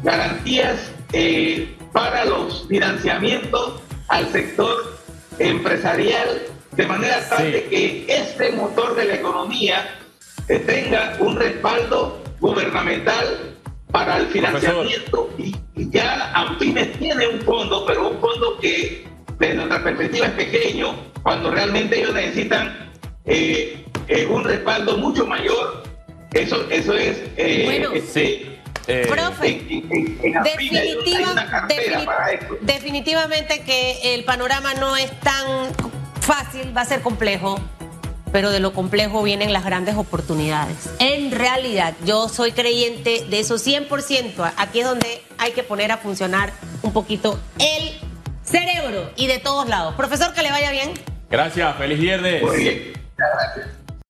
garantías 0.04 0.92
para 1.92 2.24
los 2.24 2.66
financiamientos 2.68 3.80
al 4.08 4.30
sector 4.30 4.98
empresarial 5.38 6.42
de 6.72 6.86
manera 6.86 7.28
tal 7.28 7.46
sí. 7.46 7.50
de 7.52 7.64
que 7.64 8.04
este 8.08 8.52
motor 8.52 8.94
de 8.96 9.04
la 9.04 9.14
economía 9.14 9.98
eh, 10.48 10.58
tenga 10.58 11.16
un 11.20 11.36
respaldo 11.36 12.22
gubernamental 12.40 13.56
para 13.90 14.18
el 14.18 14.26
financiamiento. 14.26 15.30
Y, 15.38 15.54
y, 15.76 15.90
ya 15.90 16.32
Ampines 16.34 16.98
tiene 16.98 17.28
un 17.28 17.40
fondo, 17.42 17.86
pero 17.86 18.10
un 18.10 18.20
fondo 18.20 18.58
que 18.58 19.06
desde 19.38 19.54
nuestra 19.54 19.84
perspectiva 19.84 20.26
es 20.26 20.32
pequeño, 20.32 20.96
cuando 21.22 21.50
realmente 21.50 21.98
ellos 22.00 22.14
necesitan 22.14 22.92
eh, 23.24 23.84
eh, 24.08 24.26
un 24.26 24.44
respaldo 24.44 24.98
mucho 24.98 25.26
mayor. 25.26 25.84
Eso, 26.32 26.68
eso 26.70 26.94
es... 26.94 27.22
bueno, 27.36 27.92
este, 27.92 28.26
sí. 28.26 28.53
Eh, 28.86 29.06
Profe, 29.08 29.48
en, 29.48 29.90
en, 29.90 30.36
en 30.36 30.42
definitiva, 30.42 31.66
defini 31.68 32.06
definitivamente 32.62 33.62
que 33.62 34.14
el 34.14 34.24
panorama 34.24 34.74
no 34.74 34.96
es 34.96 35.10
tan 35.20 35.72
fácil, 36.20 36.76
va 36.76 36.82
a 36.82 36.84
ser 36.84 37.00
complejo, 37.00 37.58
pero 38.32 38.50
de 38.50 38.60
lo 38.60 38.72
complejo 38.72 39.22
vienen 39.22 39.52
las 39.52 39.64
grandes 39.64 39.94
oportunidades. 39.94 40.76
En 40.98 41.30
realidad, 41.30 41.94
yo 42.04 42.28
soy 42.28 42.52
creyente 42.52 43.24
de 43.28 43.40
eso 43.40 43.56
100%. 43.56 44.52
Aquí 44.56 44.80
es 44.80 44.86
donde 44.86 45.22
hay 45.38 45.52
que 45.52 45.62
poner 45.62 45.92
a 45.92 45.98
funcionar 45.98 46.52
un 46.82 46.92
poquito 46.92 47.38
el 47.58 47.98
cerebro 48.42 49.10
y 49.16 49.28
de 49.28 49.38
todos 49.38 49.68
lados. 49.68 49.94
Profesor, 49.94 50.34
que 50.34 50.42
le 50.42 50.50
vaya 50.50 50.70
bien. 50.72 50.92
Gracias, 51.30 51.76
feliz 51.76 51.98
viernes. 51.98 52.42
Muy 52.42 52.56
bien, 52.58 52.92
gracias. 53.16 53.83